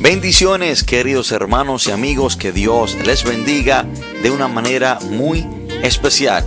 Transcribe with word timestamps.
Bendiciones 0.00 0.84
queridos 0.84 1.32
hermanos 1.32 1.88
y 1.88 1.90
amigos, 1.90 2.36
que 2.36 2.52
Dios 2.52 2.96
les 3.04 3.24
bendiga 3.24 3.84
de 4.22 4.30
una 4.30 4.46
manera 4.46 5.00
muy 5.10 5.44
especial. 5.82 6.44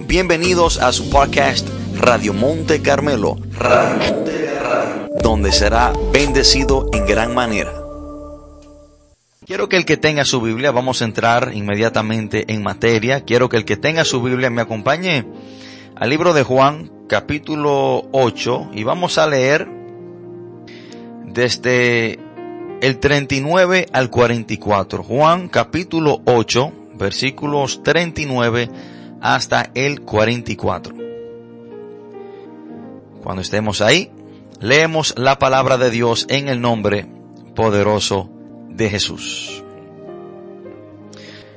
Bienvenidos 0.00 0.78
a 0.78 0.90
su 0.90 1.08
podcast 1.08 1.68
Radio 1.96 2.34
Monte 2.34 2.82
Carmelo, 2.82 3.36
donde 5.22 5.52
será 5.52 5.92
bendecido 6.12 6.90
en 6.92 7.06
gran 7.06 7.36
manera. 7.36 7.72
Quiero 9.46 9.68
que 9.68 9.76
el 9.76 9.84
que 9.84 9.96
tenga 9.96 10.24
su 10.24 10.40
Biblia, 10.40 10.72
vamos 10.72 11.00
a 11.00 11.04
entrar 11.04 11.52
inmediatamente 11.54 12.52
en 12.52 12.64
materia, 12.64 13.20
quiero 13.20 13.48
que 13.48 13.58
el 13.58 13.64
que 13.64 13.76
tenga 13.76 14.04
su 14.04 14.20
Biblia 14.20 14.50
me 14.50 14.62
acompañe 14.62 15.24
al 15.94 16.10
libro 16.10 16.32
de 16.32 16.42
Juan, 16.42 16.90
capítulo 17.08 18.08
8, 18.10 18.70
y 18.72 18.82
vamos 18.82 19.18
a 19.18 19.28
leer 19.28 19.68
desde 21.26 22.18
el 22.80 22.98
39 22.98 23.86
al 23.92 24.10
44. 24.10 25.02
Juan 25.02 25.48
capítulo 25.48 26.20
8, 26.24 26.72
versículos 26.94 27.82
39 27.82 28.68
hasta 29.20 29.70
el 29.74 30.02
44. 30.02 30.94
Cuando 33.22 33.42
estemos 33.42 33.80
ahí, 33.80 34.10
leemos 34.60 35.14
la 35.16 35.38
palabra 35.38 35.76
de 35.76 35.90
Dios 35.90 36.26
en 36.28 36.48
el 36.48 36.60
nombre 36.60 37.06
poderoso 37.54 38.30
de 38.68 38.88
Jesús. 38.90 39.62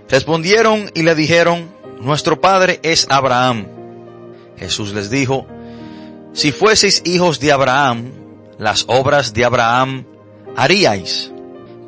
Respondieron 0.09 0.91
y 0.93 1.03
le 1.03 1.15
dijeron, 1.15 1.71
nuestro 2.01 2.41
padre 2.41 2.79
es 2.83 3.07
Abraham. 3.09 3.67
Jesús 4.57 4.93
les 4.93 5.09
dijo, 5.09 5.47
si 6.33 6.51
fueseis 6.51 7.01
hijos 7.05 7.39
de 7.39 7.51
Abraham, 7.51 8.11
las 8.57 8.85
obras 8.87 9.33
de 9.33 9.45
Abraham 9.45 10.05
haríais. 10.55 11.31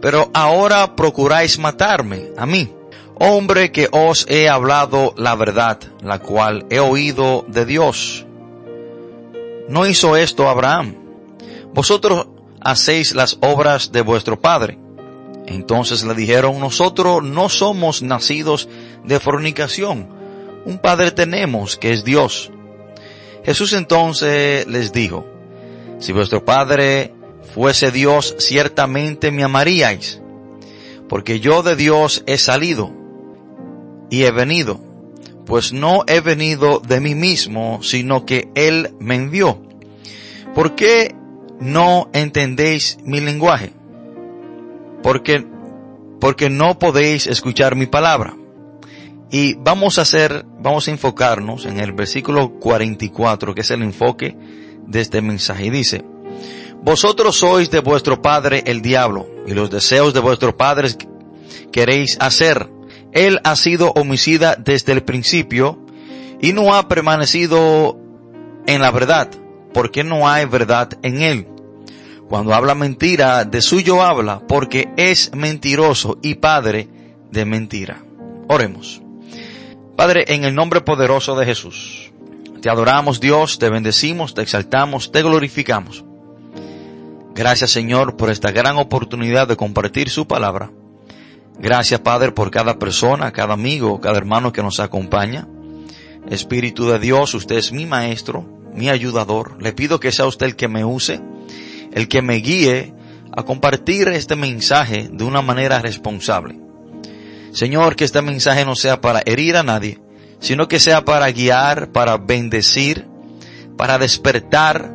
Pero 0.01 0.29
ahora 0.33 0.95
procuráis 0.95 1.57
matarme, 1.59 2.31
a 2.37 2.45
mí, 2.45 2.73
hombre 3.15 3.71
que 3.71 3.87
os 3.91 4.25
he 4.29 4.49
hablado 4.49 5.13
la 5.17 5.35
verdad, 5.35 5.79
la 6.01 6.19
cual 6.19 6.65
he 6.69 6.79
oído 6.79 7.45
de 7.47 7.65
Dios. 7.65 8.25
No 9.69 9.85
hizo 9.87 10.17
esto 10.17 10.49
Abraham. 10.49 10.95
Vosotros 11.73 12.27
hacéis 12.61 13.15
las 13.15 13.37
obras 13.41 13.91
de 13.91 14.01
vuestro 14.01 14.39
padre. 14.39 14.77
Entonces 15.45 16.03
le 16.03 16.13
dijeron, 16.13 16.59
nosotros 16.59 17.23
no 17.23 17.49
somos 17.49 18.01
nacidos 18.01 18.67
de 19.03 19.19
fornicación. 19.19 20.07
Un 20.65 20.79
padre 20.79 21.11
tenemos 21.11 21.77
que 21.77 21.91
es 21.91 22.03
Dios. 22.03 22.51
Jesús 23.43 23.73
entonces 23.73 24.65
les 24.67 24.93
dijo, 24.93 25.25
si 25.99 26.13
vuestro 26.13 26.45
padre 26.45 27.13
fuese 27.53 27.91
Dios, 27.91 28.35
ciertamente 28.39 29.31
me 29.31 29.43
amaríais, 29.43 30.21
porque 31.07 31.39
yo 31.39 31.61
de 31.61 31.75
Dios 31.75 32.23
he 32.25 32.37
salido 32.37 32.91
y 34.09 34.23
he 34.23 34.31
venido, 34.31 34.79
pues 35.45 35.73
no 35.73 36.03
he 36.07 36.19
venido 36.19 36.79
de 36.79 36.99
mí 36.99 37.15
mismo, 37.15 37.83
sino 37.83 38.25
que 38.25 38.49
Él 38.55 38.95
me 38.99 39.15
envió. 39.15 39.61
¿Por 40.55 40.75
qué 40.75 41.15
no 41.59 42.09
entendéis 42.13 42.97
mi 43.03 43.19
lenguaje? 43.19 43.73
Porque, 45.01 45.45
porque 46.19 46.49
no 46.49 46.79
podéis 46.79 47.27
escuchar 47.27 47.75
mi 47.75 47.85
palabra. 47.85 48.35
Y 49.29 49.55
vamos 49.55 49.97
a 49.97 50.03
hacer, 50.03 50.45
vamos 50.59 50.87
a 50.87 50.91
enfocarnos 50.91 51.65
en 51.65 51.79
el 51.79 51.91
versículo 51.91 52.51
44, 52.59 53.55
que 53.55 53.61
es 53.61 53.71
el 53.71 53.81
enfoque 53.81 54.37
de 54.85 55.01
este 55.01 55.21
mensaje. 55.21 55.65
Y 55.65 55.69
dice, 55.71 56.05
vosotros 56.83 57.37
sois 57.37 57.71
de 57.71 57.79
vuestro 57.79 58.21
padre 58.21 58.63
el 58.65 58.81
diablo, 58.81 59.25
y 59.47 59.53
los 59.53 59.69
deseos 59.69 60.13
de 60.13 60.19
vuestro 60.19 60.57
padre 60.57 60.89
queréis 61.71 62.17
hacer. 62.19 62.69
Él 63.13 63.39
ha 63.45 63.55
sido 63.55 63.91
homicida 63.91 64.57
desde 64.57 64.91
el 64.91 65.03
principio, 65.03 65.79
y 66.41 66.51
no 66.51 66.75
ha 66.75 66.89
permanecido 66.89 67.97
en 68.67 68.81
la 68.81 68.91
verdad, 68.91 69.29
porque 69.73 70.03
no 70.03 70.27
hay 70.27 70.43
verdad 70.43 70.89
en 71.03 71.21
él. 71.21 71.47
Cuando 72.27 72.53
habla 72.53 72.75
mentira, 72.75 73.45
de 73.45 73.61
suyo 73.61 74.01
habla, 74.01 74.41
porque 74.45 74.89
es 74.97 75.33
mentiroso 75.33 76.17
y 76.21 76.35
padre 76.35 76.89
de 77.31 77.45
mentira. 77.45 78.03
Oremos. 78.49 79.01
Padre, 79.95 80.25
en 80.27 80.43
el 80.43 80.53
nombre 80.53 80.81
poderoso 80.81 81.37
de 81.37 81.45
Jesús, 81.45 82.11
te 82.61 82.69
adoramos 82.69 83.21
Dios, 83.21 83.57
te 83.57 83.69
bendecimos, 83.69 84.33
te 84.33 84.41
exaltamos, 84.41 85.13
te 85.13 85.21
glorificamos. 85.21 86.03
Gracias 87.35 87.71
Señor 87.71 88.15
por 88.15 88.29
esta 88.29 88.51
gran 88.51 88.77
oportunidad 88.77 89.47
de 89.47 89.57
compartir 89.57 90.09
su 90.09 90.27
palabra. 90.27 90.71
Gracias 91.57 91.99
Padre 92.01 92.31
por 92.31 92.51
cada 92.51 92.77
persona, 92.77 93.31
cada 93.31 93.53
amigo, 93.53 93.99
cada 93.99 94.17
hermano 94.17 94.51
que 94.51 94.61
nos 94.61 94.79
acompaña. 94.79 95.47
Espíritu 96.29 96.87
de 96.87 96.99
Dios, 96.99 97.33
usted 97.33 97.55
es 97.55 97.71
mi 97.71 97.85
maestro, 97.85 98.45
mi 98.73 98.89
ayudador. 98.89 99.61
Le 99.61 99.73
pido 99.73 99.99
que 99.99 100.11
sea 100.11 100.25
usted 100.25 100.45
el 100.45 100.55
que 100.55 100.67
me 100.67 100.85
use, 100.85 101.21
el 101.91 102.07
que 102.07 102.21
me 102.21 102.35
guíe 102.35 102.93
a 103.35 103.43
compartir 103.43 104.07
este 104.09 104.35
mensaje 104.35 105.09
de 105.11 105.23
una 105.23 105.41
manera 105.41 105.79
responsable. 105.79 106.59
Señor, 107.51 107.95
que 107.95 108.03
este 108.03 108.21
mensaje 108.21 108.63
no 108.63 108.75
sea 108.75 109.01
para 109.01 109.21
herir 109.25 109.57
a 109.57 109.63
nadie, 109.63 109.99
sino 110.39 110.67
que 110.67 110.79
sea 110.79 111.03
para 111.03 111.31
guiar, 111.31 111.91
para 111.91 112.17
bendecir, 112.17 113.07
para 113.75 113.97
despertar, 113.97 114.91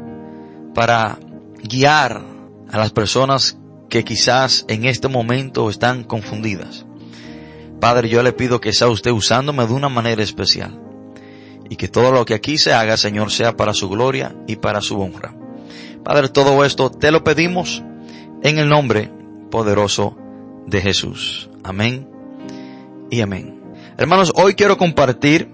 para 0.74 1.18
guiar 1.62 2.22
a 2.70 2.78
las 2.78 2.90
personas 2.90 3.58
que 3.88 4.04
quizás 4.04 4.64
en 4.68 4.84
este 4.84 5.08
momento 5.08 5.70
están 5.70 6.04
confundidas. 6.04 6.86
Padre, 7.80 8.08
yo 8.08 8.22
le 8.22 8.32
pido 8.32 8.60
que 8.60 8.72
sea 8.72 8.88
usted 8.88 9.10
usándome 9.10 9.66
de 9.66 9.72
una 9.72 9.88
manera 9.88 10.22
especial 10.22 10.80
y 11.70 11.76
que 11.76 11.88
todo 11.88 12.10
lo 12.10 12.24
que 12.24 12.34
aquí 12.34 12.58
se 12.58 12.72
haga, 12.72 12.96
Señor, 12.96 13.30
sea 13.30 13.56
para 13.56 13.72
su 13.72 13.88
gloria 13.88 14.34
y 14.46 14.56
para 14.56 14.80
su 14.80 15.00
honra. 15.00 15.34
Padre, 16.04 16.28
todo 16.28 16.64
esto 16.64 16.90
te 16.90 17.10
lo 17.10 17.24
pedimos 17.24 17.82
en 18.42 18.58
el 18.58 18.68
nombre 18.68 19.10
poderoso 19.50 20.16
de 20.66 20.80
Jesús. 20.80 21.50
Amén 21.62 22.08
y 23.10 23.20
amén. 23.20 23.62
Hermanos, 23.96 24.32
hoy 24.34 24.54
quiero 24.54 24.76
compartir 24.76 25.50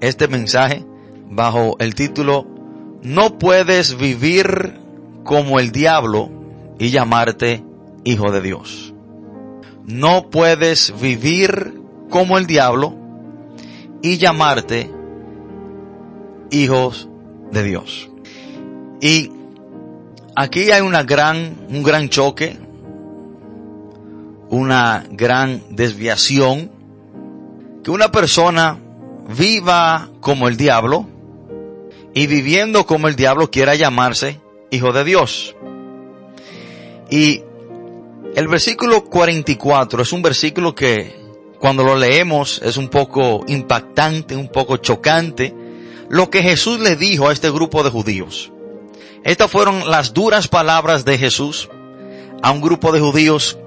este 0.00 0.28
mensaje 0.28 0.84
bajo 1.30 1.76
el 1.78 1.94
título 1.94 2.55
no 3.06 3.38
puedes 3.38 3.96
vivir 3.96 4.80
como 5.22 5.60
el 5.60 5.70
diablo 5.70 6.28
y 6.76 6.90
llamarte 6.90 7.62
hijo 8.02 8.32
de 8.32 8.40
Dios. 8.40 8.92
No 9.84 10.28
puedes 10.28 10.92
vivir 11.00 11.80
como 12.10 12.36
el 12.36 12.48
diablo 12.48 12.96
y 14.02 14.18
llamarte 14.18 14.90
hijos 16.50 17.08
de 17.52 17.62
Dios. 17.62 18.10
Y 19.00 19.30
aquí 20.34 20.72
hay 20.72 20.80
una 20.80 21.04
gran, 21.04 21.54
un 21.68 21.84
gran 21.84 22.08
choque, 22.08 22.58
una 24.50 25.04
gran 25.12 25.62
desviación, 25.70 26.72
que 27.84 27.90
una 27.92 28.10
persona 28.10 28.78
viva 29.28 30.08
como 30.20 30.48
el 30.48 30.56
diablo 30.56 31.06
y 32.16 32.26
viviendo 32.26 32.86
como 32.86 33.08
el 33.08 33.14
diablo 33.14 33.50
quiera 33.50 33.74
llamarse 33.74 34.40
hijo 34.70 34.90
de 34.94 35.04
Dios. 35.04 35.54
Y 37.10 37.42
el 38.34 38.48
versículo 38.48 39.04
44 39.04 40.02
es 40.02 40.12
un 40.14 40.22
versículo 40.22 40.74
que 40.74 41.14
cuando 41.60 41.84
lo 41.84 41.94
leemos 41.94 42.62
es 42.64 42.78
un 42.78 42.88
poco 42.88 43.44
impactante, 43.48 44.34
un 44.34 44.48
poco 44.48 44.78
chocante, 44.78 45.54
lo 46.08 46.30
que 46.30 46.42
Jesús 46.42 46.80
le 46.80 46.96
dijo 46.96 47.28
a 47.28 47.34
este 47.34 47.50
grupo 47.50 47.82
de 47.82 47.90
judíos. 47.90 48.50
Estas 49.22 49.50
fueron 49.50 49.90
las 49.90 50.14
duras 50.14 50.48
palabras 50.48 51.04
de 51.04 51.18
Jesús 51.18 51.68
a 52.42 52.50
un 52.50 52.62
grupo 52.62 52.92
de 52.92 53.00
judíos 53.00 53.58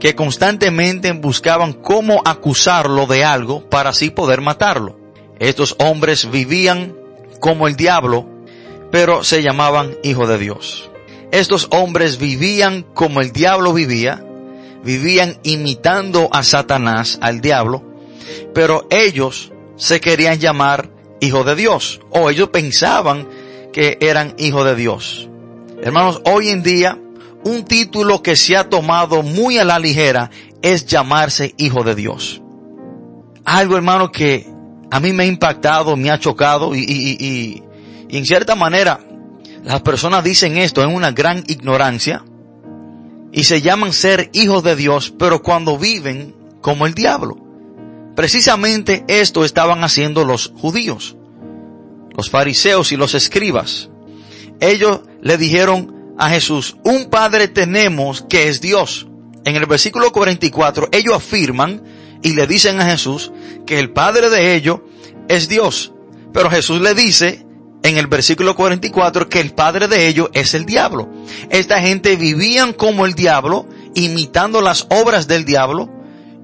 que 0.00 0.16
constantemente 0.16 1.12
buscaban 1.12 1.72
cómo 1.72 2.20
acusarlo 2.24 3.06
de 3.06 3.22
algo 3.22 3.70
para 3.70 3.90
así 3.90 4.10
poder 4.10 4.40
matarlo. 4.40 4.98
Estos 5.38 5.76
hombres 5.78 6.28
vivían 6.28 7.00
como 7.42 7.66
el 7.66 7.74
diablo, 7.74 8.24
pero 8.92 9.24
se 9.24 9.42
llamaban 9.42 9.96
hijos 10.04 10.28
de 10.28 10.38
Dios. 10.38 10.90
Estos 11.32 11.66
hombres 11.72 12.18
vivían 12.18 12.86
como 12.94 13.20
el 13.20 13.32
diablo 13.32 13.72
vivía, 13.72 14.24
vivían 14.84 15.38
imitando 15.42 16.28
a 16.32 16.44
Satanás, 16.44 17.18
al 17.20 17.40
diablo, 17.40 17.82
pero 18.54 18.86
ellos 18.90 19.50
se 19.74 20.00
querían 20.00 20.38
llamar 20.38 20.90
hijos 21.20 21.44
de 21.44 21.56
Dios, 21.56 22.00
o 22.10 22.30
ellos 22.30 22.50
pensaban 22.50 23.28
que 23.72 23.98
eran 24.00 24.36
hijos 24.38 24.64
de 24.64 24.76
Dios. 24.76 25.28
Hermanos, 25.82 26.22
hoy 26.24 26.50
en 26.50 26.62
día, 26.62 26.96
un 27.42 27.64
título 27.64 28.22
que 28.22 28.36
se 28.36 28.56
ha 28.56 28.68
tomado 28.68 29.24
muy 29.24 29.58
a 29.58 29.64
la 29.64 29.80
ligera 29.80 30.30
es 30.62 30.86
llamarse 30.86 31.54
hijo 31.56 31.82
de 31.82 31.96
Dios. 31.96 32.40
Algo, 33.44 33.74
hermano, 33.74 34.12
que 34.12 34.51
a 34.92 35.00
mí 35.00 35.14
me 35.14 35.22
ha 35.22 35.26
impactado, 35.26 35.96
me 35.96 36.10
ha 36.10 36.18
chocado 36.18 36.74
y, 36.74 36.80
y, 36.80 37.16
y, 37.18 37.62
y 38.10 38.18
en 38.18 38.26
cierta 38.26 38.54
manera 38.54 39.00
Las 39.64 39.80
personas 39.80 40.22
dicen 40.22 40.58
esto 40.58 40.82
en 40.82 40.90
una 40.94 41.12
gran 41.12 41.44
ignorancia 41.46 42.22
y 43.32 43.44
se 43.44 43.62
llaman 43.62 43.94
ser 43.94 44.28
hijos 44.34 44.62
de 44.62 44.76
Dios, 44.76 45.14
pero 45.18 45.42
cuando 45.42 45.78
viven 45.78 46.34
como 46.60 46.84
el 46.84 46.92
diablo. 46.92 47.38
Precisamente 48.14 49.06
esto 49.08 49.46
estaban 49.46 49.82
haciendo 49.82 50.26
los 50.26 50.52
judíos, 50.58 51.16
los 52.14 52.28
fariseos 52.28 52.92
y 52.92 52.98
los 52.98 53.14
escribas. 53.14 53.88
Ellos 54.60 55.00
le 55.22 55.38
dijeron 55.38 56.14
a 56.18 56.28
Jesús, 56.28 56.76
un 56.84 57.06
Padre 57.06 57.48
tenemos 57.48 58.26
que 58.28 58.48
es 58.50 58.60
Dios. 58.60 59.06
En 59.46 59.56
el 59.56 59.64
versículo 59.64 60.12
44 60.12 60.90
ellos 60.92 61.14
afirman 61.14 61.82
y 62.22 62.34
le 62.34 62.46
dicen 62.46 62.80
a 62.80 62.86
Jesús 62.86 63.32
que 63.66 63.78
el 63.78 63.90
Padre 63.90 64.30
de 64.30 64.54
ellos 64.54 64.80
es 65.28 65.48
Dios. 65.48 65.92
Pero 66.32 66.50
Jesús 66.50 66.80
le 66.80 66.94
dice 66.94 67.44
en 67.82 67.98
el 67.98 68.06
versículo 68.06 68.54
44 68.54 69.28
que 69.28 69.40
el 69.40 69.52
padre 69.52 69.88
de 69.88 70.06
ellos 70.08 70.30
es 70.32 70.54
el 70.54 70.64
diablo. 70.64 71.08
Esta 71.50 71.80
gente 71.80 72.16
vivían 72.16 72.72
como 72.72 73.06
el 73.06 73.14
diablo, 73.14 73.66
imitando 73.94 74.60
las 74.60 74.86
obras 74.90 75.26
del 75.26 75.44
diablo, 75.44 75.90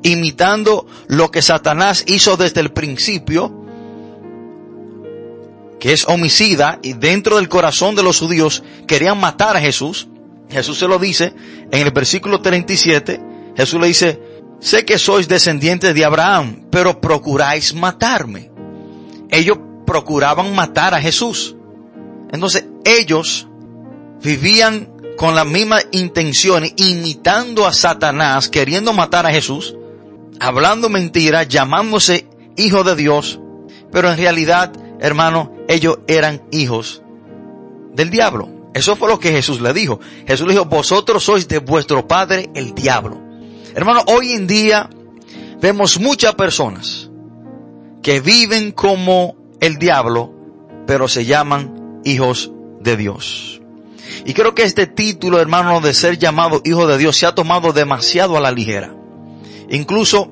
imitando 0.02 0.86
lo 1.06 1.30
que 1.30 1.42
Satanás 1.42 2.04
hizo 2.06 2.36
desde 2.36 2.60
el 2.60 2.72
principio, 2.72 3.54
que 5.80 5.92
es 5.92 6.06
homicida, 6.08 6.80
y 6.82 6.94
dentro 6.94 7.36
del 7.36 7.48
corazón 7.48 7.94
de 7.94 8.02
los 8.02 8.18
judíos 8.18 8.64
querían 8.86 9.18
matar 9.18 9.56
a 9.56 9.60
Jesús. 9.60 10.08
Jesús 10.50 10.78
se 10.78 10.88
lo 10.88 10.98
dice 10.98 11.34
en 11.70 11.86
el 11.86 11.92
versículo 11.92 12.40
37, 12.40 13.20
Jesús 13.56 13.80
le 13.80 13.86
dice, 13.86 14.20
sé 14.60 14.84
que 14.84 14.98
sois 14.98 15.28
descendientes 15.28 15.94
de 15.94 16.04
Abraham, 16.04 16.66
pero 16.70 17.00
procuráis 17.00 17.74
matarme. 17.74 18.50
Ellos 19.30 19.58
procuraban 19.86 20.54
matar 20.54 20.94
a 20.94 21.00
Jesús. 21.00 21.56
Entonces 22.30 22.66
ellos 22.84 23.48
vivían 24.22 24.90
con 25.16 25.34
la 25.34 25.44
misma 25.44 25.80
intención, 25.90 26.64
imitando 26.76 27.66
a 27.66 27.72
Satanás, 27.72 28.48
queriendo 28.48 28.92
matar 28.92 29.26
a 29.26 29.32
Jesús, 29.32 29.74
hablando 30.38 30.88
mentiras, 30.88 31.48
llamándose 31.48 32.28
hijo 32.56 32.84
de 32.84 32.94
Dios, 32.94 33.40
pero 33.90 34.10
en 34.10 34.16
realidad, 34.16 34.72
hermano, 35.00 35.52
ellos 35.68 35.98
eran 36.06 36.42
hijos 36.52 37.02
del 37.94 38.10
diablo. 38.10 38.48
Eso 38.74 38.94
fue 38.94 39.08
lo 39.08 39.18
que 39.18 39.32
Jesús 39.32 39.60
le 39.60 39.72
dijo. 39.72 39.98
Jesús 40.26 40.46
le 40.46 40.52
dijo, 40.52 40.66
vosotros 40.66 41.24
sois 41.24 41.48
de 41.48 41.58
vuestro 41.58 42.06
padre 42.06 42.50
el 42.54 42.74
diablo. 42.74 43.27
Hermano, 43.78 44.02
hoy 44.08 44.32
en 44.32 44.48
día 44.48 44.90
vemos 45.60 46.00
muchas 46.00 46.34
personas 46.34 47.10
que 48.02 48.20
viven 48.20 48.72
como 48.72 49.36
el 49.60 49.78
diablo, 49.78 50.34
pero 50.84 51.06
se 51.06 51.26
llaman 51.26 52.00
hijos 52.04 52.50
de 52.80 52.96
Dios. 52.96 53.62
Y 54.24 54.34
creo 54.34 54.52
que 54.52 54.64
este 54.64 54.88
título, 54.88 55.40
hermano, 55.40 55.80
de 55.80 55.94
ser 55.94 56.18
llamado 56.18 56.60
hijo 56.64 56.88
de 56.88 56.98
Dios 56.98 57.16
se 57.16 57.26
ha 57.26 57.36
tomado 57.36 57.72
demasiado 57.72 58.36
a 58.36 58.40
la 58.40 58.50
ligera. 58.50 58.96
Incluso, 59.70 60.28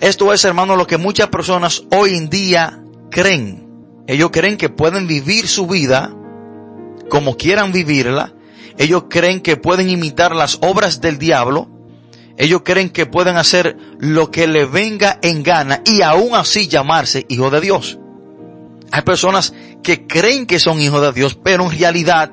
esto 0.00 0.32
es, 0.32 0.42
hermano, 0.46 0.74
lo 0.74 0.86
que 0.86 0.96
muchas 0.96 1.28
personas 1.28 1.82
hoy 1.90 2.14
en 2.14 2.30
día 2.30 2.82
creen. 3.10 3.68
Ellos 4.06 4.30
creen 4.32 4.56
que 4.56 4.70
pueden 4.70 5.06
vivir 5.06 5.48
su 5.48 5.66
vida 5.66 6.16
como 7.10 7.36
quieran 7.36 7.72
vivirla. 7.72 8.32
Ellos 8.78 9.04
creen 9.10 9.42
que 9.42 9.58
pueden 9.58 9.90
imitar 9.90 10.34
las 10.34 10.56
obras 10.62 11.02
del 11.02 11.18
diablo. 11.18 11.68
Ellos 12.36 12.62
creen 12.64 12.90
que 12.90 13.06
pueden 13.06 13.36
hacer 13.36 13.76
lo 13.98 14.30
que 14.30 14.46
le 14.46 14.64
venga 14.64 15.18
en 15.22 15.42
gana 15.42 15.82
y 15.84 16.02
aún 16.02 16.34
así 16.34 16.68
llamarse 16.68 17.26
hijo 17.28 17.50
de 17.50 17.60
Dios. 17.60 17.98
Hay 18.90 19.02
personas 19.02 19.54
que 19.82 20.06
creen 20.06 20.46
que 20.46 20.58
son 20.58 20.80
hijos 20.80 21.02
de 21.02 21.12
Dios, 21.12 21.34
pero 21.34 21.64
en 21.64 21.78
realidad, 21.78 22.30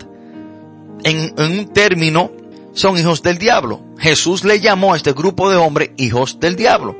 en, 1.03 1.33
un 1.37 1.73
término, 1.73 2.31
son 2.73 2.97
hijos 2.97 3.21
del 3.23 3.37
diablo. 3.37 3.81
Jesús 3.97 4.43
le 4.43 4.59
llamó 4.59 4.93
a 4.93 4.97
este 4.97 5.13
grupo 5.13 5.49
de 5.49 5.57
hombres 5.57 5.91
hijos 5.97 6.39
del 6.39 6.55
diablo. 6.55 6.95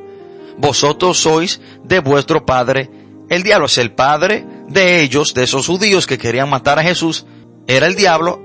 Vosotros 0.58 1.20
sois 1.20 1.62
de 1.84 2.00
vuestro 2.00 2.46
padre 2.46 2.90
el 3.30 3.44
diablo. 3.44 3.68
Es 3.68 3.78
el 3.78 3.92
padre 3.92 4.46
de 4.68 5.02
ellos, 5.02 5.34
de 5.34 5.44
esos 5.44 5.68
judíos 5.68 6.08
que 6.08 6.18
querían 6.18 6.50
matar 6.50 6.80
a 6.80 6.84
Jesús, 6.84 7.26
era 7.68 7.88
el 7.88 7.96
diablo. 7.96 8.42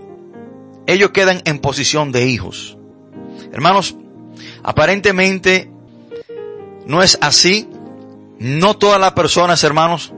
Ellos 0.86 1.10
quedan 1.10 1.42
en 1.44 1.58
posición 1.58 2.12
de 2.12 2.28
hijos. 2.28 2.76
Hermanos, 3.52 3.96
aparentemente 4.64 5.70
no 6.86 7.02
es 7.02 7.18
así. 7.20 7.68
No 8.38 8.74
todas 8.74 9.00
las 9.00 9.12
personas, 9.12 9.62
hermanos, 9.62 10.12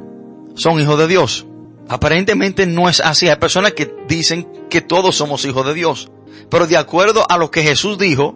son 0.55 0.81
hijos 0.81 0.99
de 0.99 1.07
Dios. 1.07 1.47
Aparentemente 1.89 2.67
no 2.67 2.89
es 2.89 3.01
así. 3.01 3.29
Hay 3.29 3.37
personas 3.37 3.73
que 3.73 3.95
dicen 4.09 4.49
que 4.71 4.81
todos 4.81 5.17
somos 5.17 5.45
hijos 5.45 5.67
de 5.67 5.75
Dios. 5.75 6.11
Pero 6.49 6.67
de 6.67 6.77
acuerdo 6.77 7.27
a 7.29 7.37
lo 7.37 7.51
que 7.51 7.63
Jesús 7.63 7.99
dijo, 7.99 8.35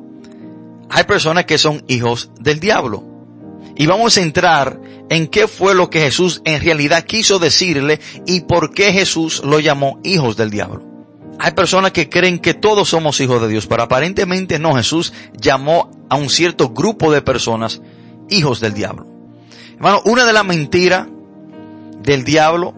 hay 0.91 1.05
personas 1.05 1.47
que 1.47 1.59
son 1.59 1.83
hijos 1.89 2.31
del 2.39 2.61
diablo. 2.61 3.05
Y 3.77 3.87
vamos 3.87 4.19
a 4.19 4.21
entrar 4.21 4.79
en 5.09 5.29
qué 5.29 5.49
fue 5.49 5.75
lo 5.75 5.89
que 5.89 6.01
Jesús 6.01 6.43
en 6.45 6.61
realidad 6.61 7.05
quiso 7.05 7.39
decirle 7.39 8.01
y 8.27 8.43
por 8.43 8.73
qué 8.73 8.93
Jesús 8.93 9.43
lo 9.45 9.59
llamó 9.59 9.99
hijos 10.05 10.37
del 10.37 10.51
diablo. 10.51 10.90
Hay 11.43 11.53
personas 11.53 11.93
que 11.93 12.11
creen 12.11 12.39
que 12.39 12.53
todos 12.53 12.91
somos 12.91 13.19
hijos 13.21 13.41
de 13.41 13.49
Dios, 13.49 13.67
pero 13.67 13.83
aparentemente 13.83 14.59
no. 14.59 14.75
Jesús 14.75 15.15
llamó 15.33 15.91
a 16.11 16.17
un 16.17 16.29
cierto 16.29 16.69
grupo 16.69 17.11
de 17.11 17.23
personas 17.23 17.81
hijos 18.29 18.61
del 18.61 18.75
diablo. 18.75 19.07
Hermano, 19.77 20.03
una 20.05 20.27
de 20.27 20.35
las 20.35 20.45
mentiras 20.45 21.09
del 22.03 22.25
diablo 22.25 22.75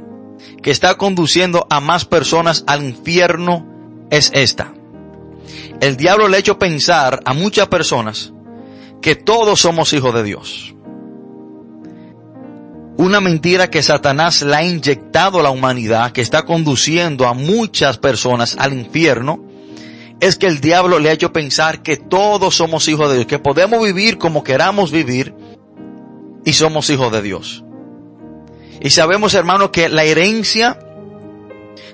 que 0.63 0.71
está 0.71 0.95
conduciendo 0.95 1.67
a 1.71 1.81
más 1.81 2.05
personas 2.05 2.63
al 2.69 2.85
infierno 2.85 3.67
es 4.11 4.31
esta. 4.33 4.73
El 5.81 5.97
diablo 5.97 6.29
le 6.29 6.37
ha 6.37 6.41
hecho 6.41 6.61
pensar 6.61 7.21
a 7.25 7.35
muchas 7.35 7.67
personas 7.67 8.33
que 9.01 9.17
todos 9.17 9.61
somos 9.61 9.93
hijos 9.93 10.15
de 10.15 10.23
Dios. 10.23 10.72
Una 13.03 13.21
mentira 13.21 13.69
que 13.69 13.83
Satanás 13.83 14.43
le 14.43 14.55
ha 14.55 14.63
inyectado 14.63 15.41
a 15.41 15.43
la 15.43 15.51
humanidad, 15.51 16.13
que 16.13 16.21
está 16.21 16.45
conduciendo 16.45 17.27
a 17.27 17.35
muchas 17.35 17.99
personas 17.99 18.55
al 18.61 18.75
infierno, 18.75 19.45
es 20.21 20.37
que 20.39 20.47
el 20.47 20.61
diablo 20.61 21.01
le 21.01 21.09
ha 21.09 21.13
hecho 21.13 21.33
pensar 21.33 21.83
que 21.83 21.97
todos 21.97 22.55
somos 22.55 22.87
hijos 22.87 23.09
de 23.09 23.17
Dios, 23.17 23.27
que 23.27 23.41
podemos 23.41 23.83
vivir 23.83 24.19
como 24.19 24.45
queramos 24.45 24.93
vivir 24.93 25.35
y 26.45 26.53
somos 26.53 26.89
hijos 26.91 27.11
de 27.11 27.23
Dios. 27.23 27.65
Y 28.81 28.91
sabemos, 28.91 29.35
hermano, 29.35 29.73
que 29.73 29.89
la 29.89 30.05
herencia 30.05 30.79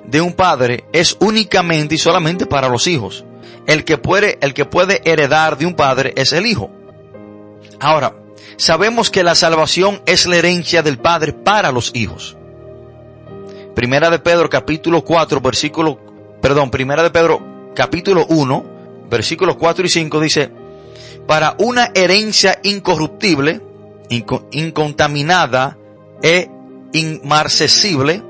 de 0.04 0.20
un 0.20 0.34
padre 0.34 0.84
es 0.92 1.16
únicamente 1.20 1.94
y 1.94 1.98
solamente 1.98 2.44
para 2.44 2.68
los 2.68 2.86
hijos. 2.86 3.24
El 3.66 3.84
que 3.84 3.96
puede, 3.96 4.36
el 4.42 4.52
que 4.52 4.66
puede 4.66 5.00
heredar 5.10 5.56
de 5.56 5.64
un 5.64 5.72
padre 5.72 6.12
es 6.16 6.34
el 6.34 6.44
hijo. 6.44 6.70
Ahora, 7.80 8.14
sabemos 8.56 9.10
que 9.10 9.22
la 9.22 9.34
salvación 9.34 10.02
es 10.06 10.26
la 10.26 10.36
herencia 10.36 10.82
del 10.82 10.98
padre 10.98 11.32
para 11.32 11.72
los 11.72 11.94
hijos. 11.94 12.36
Primera 13.74 14.10
de 14.10 14.18
Pedro 14.18 14.50
capítulo 14.50 15.04
4 15.04 15.40
versículo, 15.40 16.00
perdón, 16.40 16.70
primera 16.70 17.02
de 17.02 17.10
Pedro 17.10 17.72
capítulo 17.74 18.26
1 18.28 18.78
versículos 19.08 19.56
4 19.56 19.86
y 19.86 19.88
5 19.88 20.20
dice, 20.20 20.50
para 21.26 21.54
una 21.58 21.90
herencia 21.94 22.58
incorruptible, 22.62 23.60
incontaminada 24.08 25.76
e 26.22 26.50
inmarcesible, 26.92 28.22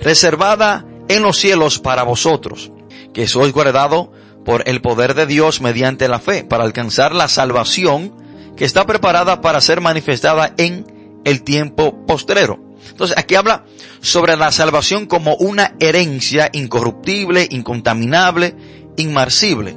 reservada 0.00 0.84
en 1.08 1.22
los 1.22 1.36
cielos 1.36 1.78
para 1.78 2.02
vosotros, 2.02 2.72
que 3.12 3.28
sois 3.28 3.52
guardado 3.52 4.12
por 4.44 4.68
el 4.68 4.80
poder 4.80 5.14
de 5.14 5.26
Dios 5.26 5.60
mediante 5.60 6.08
la 6.08 6.18
fe, 6.18 6.44
para 6.44 6.64
alcanzar 6.64 7.14
la 7.14 7.28
salvación 7.28 8.25
que 8.56 8.64
está 8.64 8.86
preparada 8.86 9.40
para 9.40 9.60
ser 9.60 9.80
manifestada 9.80 10.54
en 10.56 11.20
el 11.24 11.42
tiempo 11.42 12.06
postrero. 12.06 12.58
Entonces 12.90 13.16
aquí 13.18 13.34
habla 13.34 13.64
sobre 14.00 14.36
la 14.36 14.52
salvación 14.52 15.06
como 15.06 15.34
una 15.36 15.74
herencia 15.80 16.48
incorruptible, 16.52 17.46
incontaminable, 17.50 18.54
inmarcible. 18.96 19.76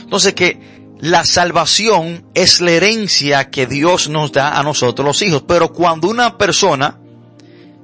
Entonces 0.00 0.34
que 0.34 0.58
la 0.98 1.24
salvación 1.24 2.24
es 2.34 2.60
la 2.60 2.72
herencia 2.72 3.50
que 3.50 3.66
Dios 3.66 4.08
nos 4.08 4.32
da 4.32 4.58
a 4.58 4.62
nosotros 4.62 5.06
los 5.06 5.22
hijos. 5.22 5.44
Pero 5.46 5.72
cuando 5.72 6.08
una 6.08 6.38
persona 6.38 6.98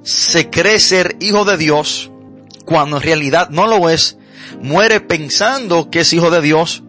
se 0.03 0.49
cree 0.49 0.79
ser 0.79 1.15
hijo 1.19 1.45
de 1.45 1.57
Dios 1.57 2.11
cuando 2.65 2.97
en 2.97 3.03
realidad 3.03 3.49
no 3.49 3.67
lo 3.67 3.89
es, 3.89 4.17
muere 4.61 4.99
pensando 4.99 5.89
que 5.89 6.01
es 6.01 6.13
hijo 6.13 6.29
de 6.29 6.41
Dios, 6.41 6.83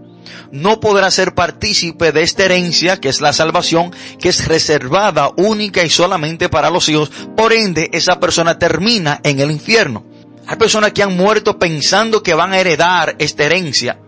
no 0.52 0.80
podrá 0.80 1.10
ser 1.10 1.34
partícipe 1.34 2.12
de 2.12 2.22
esta 2.22 2.44
herencia 2.44 3.00
que 3.00 3.08
es 3.08 3.20
la 3.20 3.32
salvación, 3.32 3.92
que 4.20 4.28
es 4.28 4.46
reservada 4.46 5.30
única 5.36 5.84
y 5.84 5.90
solamente 5.90 6.48
para 6.48 6.70
los 6.70 6.88
hijos. 6.88 7.10
Por 7.36 7.52
ende, 7.52 7.90
esa 7.92 8.20
persona 8.20 8.58
termina 8.58 9.20
en 9.22 9.40
el 9.40 9.50
infierno. 9.50 10.04
Hay 10.46 10.56
personas 10.56 10.92
que 10.92 11.02
han 11.02 11.16
muerto 11.16 11.58
pensando 11.58 12.22
que 12.22 12.34
van 12.34 12.52
a 12.52 12.58
heredar 12.58 13.16
esta 13.18 13.44
herencia. 13.44 13.98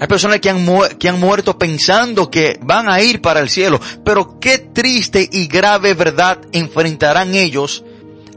Hay 0.00 0.06
personas 0.06 0.40
que 0.40 0.50
han, 0.50 0.66
que 0.98 1.08
han 1.08 1.18
muerto 1.18 1.58
pensando 1.58 2.30
que 2.30 2.58
van 2.62 2.88
a 2.88 3.00
ir 3.00 3.20
para 3.20 3.40
el 3.40 3.48
cielo. 3.48 3.80
Pero 4.04 4.38
qué 4.38 4.58
triste 4.58 5.28
y 5.30 5.46
grave 5.46 5.94
verdad 5.94 6.38
enfrentarán 6.52 7.34
ellos 7.34 7.84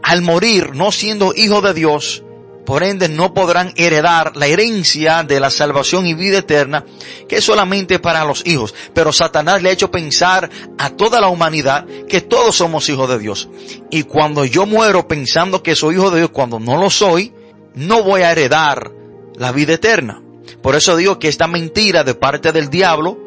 al 0.02 0.22
morir 0.22 0.74
no 0.74 0.92
siendo 0.92 1.34
hijo 1.36 1.62
de 1.62 1.74
Dios 1.74 2.24
por 2.72 2.84
ende 2.84 3.10
no 3.10 3.34
podrán 3.34 3.74
heredar 3.76 4.38
la 4.38 4.48
herencia 4.48 5.24
de 5.24 5.42
la 5.42 5.50
salvación 5.50 6.08
y 6.08 6.14
vida 6.14 6.38
eterna, 6.38 6.86
que 7.28 7.36
es 7.36 7.44
solamente 7.44 8.00
para 8.00 8.24
los 8.24 8.48
hijos. 8.48 8.74
Pero 8.94 9.12
Satanás 9.12 9.62
le 9.62 9.68
ha 9.68 9.74
hecho 9.74 9.92
pensar 9.92 10.50
a 10.78 10.92
toda 10.92 11.20
la 11.20 11.28
humanidad 11.28 11.86
que 12.08 12.22
todos 12.22 12.56
somos 12.56 12.88
hijos 12.88 13.10
de 13.10 13.20
Dios. 13.20 13.50
Y 13.90 14.04
cuando 14.04 14.46
yo 14.46 14.66
muero 14.66 15.06
pensando 15.06 15.62
que 15.62 15.76
soy 15.76 15.96
hijo 15.96 16.12
de 16.12 16.20
Dios, 16.20 16.30
cuando 16.30 16.62
no 16.62 16.78
lo 16.78 16.90
soy, 16.90 17.34
no 17.76 18.04
voy 18.04 18.22
a 18.22 18.32
heredar 18.32 18.90
la 19.36 19.52
vida 19.52 19.74
eterna. 19.74 20.22
Por 20.64 20.78
eso 20.78 20.96
digo 20.96 21.20
que 21.20 21.28
esta 21.28 21.48
mentira 21.48 22.06
de 22.06 22.16
parte 22.16 22.54
del 22.54 22.70
diablo 22.70 23.20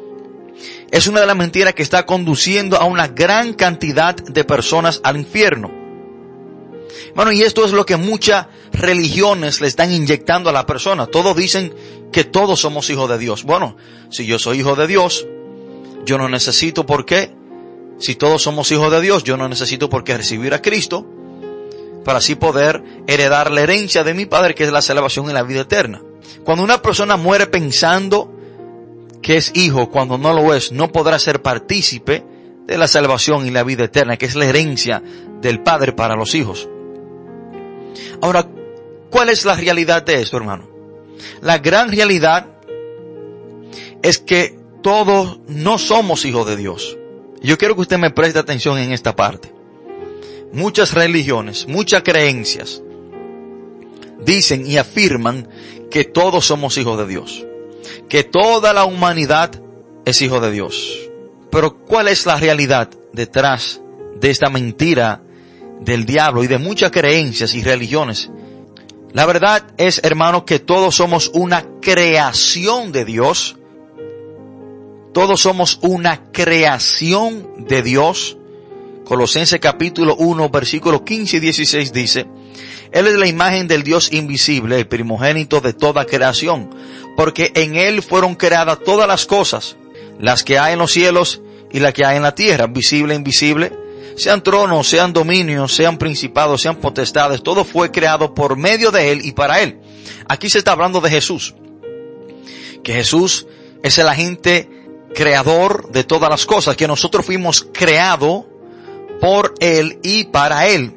es 0.90 1.06
una 1.06 1.20
de 1.20 1.26
las 1.26 1.36
mentiras 1.36 1.74
que 1.74 1.82
está 1.82 2.06
conduciendo 2.06 2.78
a 2.78 2.86
una 2.86 3.08
gran 3.08 3.52
cantidad 3.52 4.16
de 4.16 4.44
personas 4.44 5.02
al 5.04 5.18
infierno. 5.18 5.83
Bueno, 7.14 7.32
y 7.32 7.42
esto 7.42 7.64
es 7.64 7.72
lo 7.72 7.86
que 7.86 7.96
muchas 7.96 8.46
religiones 8.72 9.60
le 9.60 9.66
están 9.66 9.92
inyectando 9.92 10.50
a 10.50 10.52
la 10.52 10.66
persona. 10.66 11.06
Todos 11.06 11.36
dicen 11.36 11.74
que 12.12 12.24
todos 12.24 12.60
somos 12.60 12.90
hijos 12.90 13.08
de 13.08 13.18
Dios. 13.18 13.44
Bueno, 13.44 13.76
si 14.10 14.26
yo 14.26 14.38
soy 14.38 14.60
hijo 14.60 14.76
de 14.76 14.86
Dios, 14.86 15.26
yo 16.04 16.18
no 16.18 16.28
necesito 16.28 16.86
por 16.86 17.04
qué. 17.04 17.34
Si 17.98 18.14
todos 18.16 18.42
somos 18.42 18.70
hijos 18.72 18.90
de 18.90 19.00
Dios, 19.00 19.24
yo 19.24 19.36
no 19.36 19.48
necesito 19.48 19.88
por 19.88 20.04
qué 20.04 20.16
recibir 20.16 20.52
a 20.54 20.62
Cristo 20.62 21.06
para 22.04 22.18
así 22.18 22.34
poder 22.34 22.82
heredar 23.06 23.50
la 23.50 23.62
herencia 23.62 24.04
de 24.04 24.14
mi 24.14 24.26
Padre, 24.26 24.54
que 24.54 24.64
es 24.64 24.72
la 24.72 24.82
salvación 24.82 25.30
y 25.30 25.32
la 25.32 25.42
vida 25.42 25.62
eterna. 25.62 26.02
Cuando 26.44 26.62
una 26.62 26.82
persona 26.82 27.16
muere 27.16 27.46
pensando 27.46 28.30
que 29.22 29.36
es 29.38 29.52
hijo, 29.54 29.90
cuando 29.90 30.18
no 30.18 30.34
lo 30.34 30.54
es, 30.54 30.70
no 30.70 30.92
podrá 30.92 31.18
ser 31.18 31.40
partícipe 31.40 32.24
de 32.66 32.78
la 32.78 32.86
salvación 32.86 33.46
y 33.46 33.50
la 33.50 33.64
vida 33.64 33.84
eterna, 33.84 34.16
que 34.16 34.26
es 34.26 34.36
la 34.36 34.44
herencia 34.44 35.02
del 35.40 35.62
Padre 35.62 35.92
para 35.92 36.14
los 36.14 36.34
hijos. 36.34 36.68
Ahora, 38.20 38.46
¿cuál 39.10 39.28
es 39.28 39.44
la 39.44 39.54
realidad 39.54 40.02
de 40.02 40.20
esto, 40.20 40.36
hermano? 40.36 40.68
La 41.40 41.58
gran 41.58 41.90
realidad 41.90 42.46
es 44.02 44.18
que 44.18 44.58
todos 44.82 45.40
no 45.48 45.78
somos 45.78 46.24
hijos 46.24 46.46
de 46.46 46.56
Dios. 46.56 46.98
Yo 47.42 47.58
quiero 47.58 47.74
que 47.74 47.82
usted 47.82 47.98
me 47.98 48.10
preste 48.10 48.38
atención 48.38 48.78
en 48.78 48.92
esta 48.92 49.16
parte. 49.16 49.52
Muchas 50.52 50.92
religiones, 50.92 51.66
muchas 51.66 52.02
creencias 52.02 52.82
dicen 54.24 54.66
y 54.66 54.76
afirman 54.76 55.48
que 55.90 56.04
todos 56.04 56.46
somos 56.46 56.78
hijos 56.78 56.98
de 56.98 57.06
Dios. 57.06 57.46
Que 58.08 58.24
toda 58.24 58.72
la 58.72 58.84
humanidad 58.84 59.50
es 60.04 60.22
hijo 60.22 60.40
de 60.40 60.50
Dios. 60.50 60.98
Pero 61.50 61.78
¿cuál 61.78 62.08
es 62.08 62.26
la 62.26 62.36
realidad 62.36 62.90
detrás 63.12 63.80
de 64.16 64.30
esta 64.30 64.48
mentira 64.48 65.22
del 65.84 66.06
diablo 66.06 66.42
y 66.42 66.46
de 66.46 66.58
muchas 66.58 66.90
creencias 66.90 67.54
y 67.54 67.62
religiones. 67.62 68.30
La 69.12 69.26
verdad 69.26 69.64
es, 69.76 70.00
hermano, 70.02 70.44
que 70.44 70.58
todos 70.58 70.96
somos 70.96 71.30
una 71.34 71.64
creación 71.80 72.90
de 72.90 73.04
Dios. 73.04 73.56
Todos 75.12 75.40
somos 75.40 75.78
una 75.82 76.32
creación 76.32 77.66
de 77.68 77.82
Dios. 77.82 78.36
Colosenses 79.04 79.60
capítulo 79.60 80.16
1, 80.16 80.48
versículo 80.48 81.04
15 81.04 81.36
y 81.36 81.40
16 81.40 81.92
dice, 81.92 82.26
Él 82.90 83.06
es 83.06 83.14
la 83.14 83.26
imagen 83.26 83.68
del 83.68 83.84
Dios 83.84 84.12
invisible, 84.12 84.78
el 84.78 84.88
primogénito 84.88 85.60
de 85.60 85.74
toda 85.74 86.06
creación, 86.06 86.70
porque 87.16 87.52
en 87.54 87.76
Él 87.76 88.02
fueron 88.02 88.34
creadas 88.34 88.80
todas 88.82 89.06
las 89.06 89.26
cosas, 89.26 89.76
las 90.18 90.42
que 90.42 90.58
hay 90.58 90.72
en 90.72 90.78
los 90.78 90.90
cielos 90.90 91.42
y 91.70 91.80
las 91.80 91.92
que 91.92 92.04
hay 92.04 92.16
en 92.16 92.22
la 92.22 92.34
tierra, 92.34 92.66
visible 92.66 93.12
e 93.12 93.18
invisible, 93.18 93.83
sean 94.16 94.42
tronos, 94.42 94.88
sean 94.88 95.12
dominios, 95.12 95.74
sean 95.74 95.98
principados, 95.98 96.62
sean 96.62 96.76
potestades, 96.76 97.42
todo 97.42 97.64
fue 97.64 97.90
creado 97.90 98.34
por 98.34 98.56
medio 98.56 98.90
de 98.90 99.12
Él 99.12 99.20
y 99.24 99.32
para 99.32 99.60
Él. 99.60 99.80
Aquí 100.28 100.48
se 100.48 100.58
está 100.58 100.72
hablando 100.72 101.00
de 101.00 101.10
Jesús. 101.10 101.54
Que 102.82 102.92
Jesús 102.92 103.46
es 103.82 103.98
el 103.98 104.08
agente 104.08 104.68
creador 105.14 105.90
de 105.90 106.04
todas 106.04 106.30
las 106.30 106.46
cosas, 106.46 106.76
que 106.76 106.88
nosotros 106.88 107.24
fuimos 107.24 107.66
creados 107.72 108.44
por 109.20 109.54
Él 109.60 109.98
y 110.02 110.24
para 110.24 110.66
Él. 110.68 110.92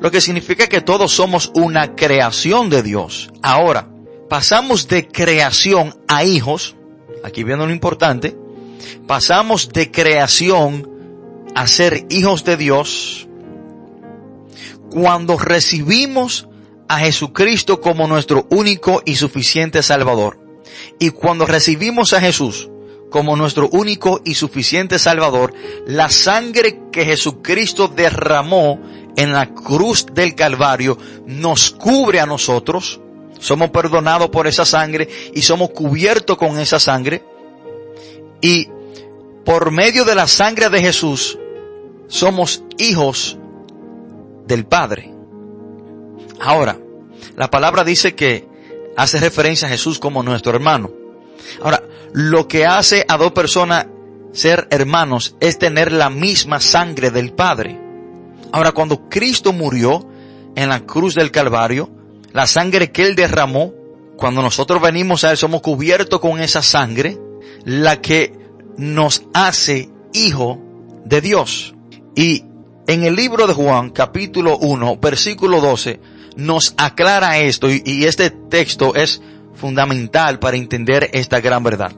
Lo 0.00 0.10
que 0.10 0.20
significa 0.20 0.66
que 0.66 0.80
todos 0.80 1.12
somos 1.12 1.50
una 1.54 1.94
creación 1.94 2.70
de 2.70 2.82
Dios. 2.82 3.30
Ahora, 3.42 3.88
pasamos 4.28 4.88
de 4.88 5.08
creación 5.08 5.94
a 6.08 6.24
hijos, 6.24 6.76
aquí 7.24 7.44
viendo 7.44 7.66
lo 7.66 7.72
importante, 7.72 8.36
pasamos 9.06 9.68
de 9.70 9.90
creación 9.90 10.89
a 11.54 11.66
ser 11.66 12.06
hijos 12.10 12.44
de 12.44 12.56
Dios 12.56 13.28
cuando 14.90 15.38
recibimos 15.38 16.48
a 16.88 16.98
Jesucristo 16.98 17.80
como 17.80 18.08
nuestro 18.08 18.46
único 18.50 19.02
y 19.04 19.14
suficiente 19.14 19.82
Salvador. 19.82 20.38
Y 20.98 21.10
cuando 21.10 21.46
recibimos 21.46 22.12
a 22.12 22.20
Jesús 22.20 22.68
como 23.10 23.36
nuestro 23.36 23.68
único 23.70 24.20
y 24.24 24.34
suficiente 24.34 24.98
Salvador, 24.98 25.54
la 25.86 26.10
sangre 26.10 26.80
que 26.92 27.04
Jesucristo 27.04 27.88
derramó 27.88 28.80
en 29.16 29.32
la 29.32 29.52
cruz 29.52 30.06
del 30.12 30.34
Calvario 30.34 30.96
nos 31.26 31.70
cubre 31.70 32.20
a 32.20 32.26
nosotros, 32.26 33.00
somos 33.38 33.70
perdonados 33.70 34.30
por 34.30 34.46
esa 34.46 34.64
sangre 34.64 35.08
y 35.34 35.42
somos 35.42 35.70
cubiertos 35.70 36.36
con 36.36 36.58
esa 36.58 36.78
sangre. 36.78 37.22
Y 38.40 38.68
por 39.44 39.70
medio 39.70 40.04
de 40.04 40.14
la 40.14 40.26
sangre 40.26 40.68
de 40.68 40.80
Jesús, 40.80 41.38
somos 42.08 42.62
hijos 42.78 43.38
del 44.46 44.66
Padre. 44.66 45.12
Ahora, 46.40 46.78
la 47.36 47.50
palabra 47.50 47.84
dice 47.84 48.14
que 48.14 48.48
hace 48.96 49.18
referencia 49.18 49.68
a 49.68 49.70
Jesús 49.70 49.98
como 49.98 50.22
nuestro 50.22 50.52
hermano. 50.52 50.90
Ahora, 51.62 51.82
lo 52.12 52.48
que 52.48 52.66
hace 52.66 53.04
a 53.08 53.16
dos 53.16 53.32
personas 53.32 53.86
ser 54.32 54.68
hermanos 54.70 55.36
es 55.40 55.58
tener 55.58 55.92
la 55.92 56.10
misma 56.10 56.60
sangre 56.60 57.10
del 57.10 57.32
Padre. 57.32 57.78
Ahora, 58.52 58.72
cuando 58.72 59.08
Cristo 59.08 59.52
murió 59.52 60.06
en 60.56 60.68
la 60.68 60.80
cruz 60.80 61.14
del 61.14 61.30
Calvario, 61.30 61.90
la 62.32 62.46
sangre 62.46 62.90
que 62.90 63.04
Él 63.04 63.14
derramó, 63.14 63.72
cuando 64.16 64.42
nosotros 64.42 64.80
venimos 64.82 65.24
a 65.24 65.30
Él 65.30 65.36
somos 65.36 65.62
cubiertos 65.62 66.20
con 66.20 66.40
esa 66.40 66.62
sangre, 66.62 67.18
la 67.64 68.00
que 68.00 68.39
nos 68.80 69.24
hace 69.34 69.90
hijo 70.14 70.58
de 71.04 71.20
Dios. 71.20 71.74
Y 72.16 72.44
en 72.86 73.04
el 73.04 73.14
libro 73.14 73.46
de 73.46 73.52
Juan, 73.52 73.90
capítulo 73.90 74.56
1, 74.56 74.96
versículo 74.96 75.60
12, 75.60 76.00
nos 76.36 76.74
aclara 76.78 77.38
esto 77.38 77.68
y, 77.70 78.04
este 78.06 78.30
texto 78.30 78.94
es 78.94 79.20
fundamental 79.54 80.38
para 80.38 80.56
entender 80.56 81.10
esta 81.12 81.40
gran 81.40 81.62
verdad. 81.62 81.92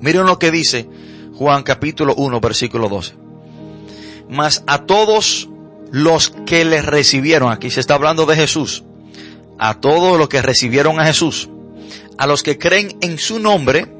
Miren 0.00 0.24
lo 0.24 0.38
que 0.38 0.50
dice 0.50 0.88
Juan 1.36 1.62
capítulo 1.62 2.14
1, 2.14 2.40
versículo 2.40 2.88
12. 2.88 3.14
Mas 4.30 4.64
a 4.66 4.86
todos 4.86 5.50
los 5.90 6.30
que 6.46 6.64
le 6.64 6.80
recibieron, 6.80 7.52
aquí 7.52 7.70
se 7.70 7.80
está 7.80 7.94
hablando 7.94 8.24
de 8.24 8.36
Jesús, 8.36 8.84
a 9.58 9.80
todos 9.80 10.18
los 10.18 10.30
que 10.30 10.40
recibieron 10.40 10.98
a 10.98 11.04
Jesús, 11.04 11.50
a 12.16 12.26
los 12.26 12.42
que 12.42 12.56
creen 12.56 12.96
en 13.02 13.18
su 13.18 13.38
nombre, 13.38 13.93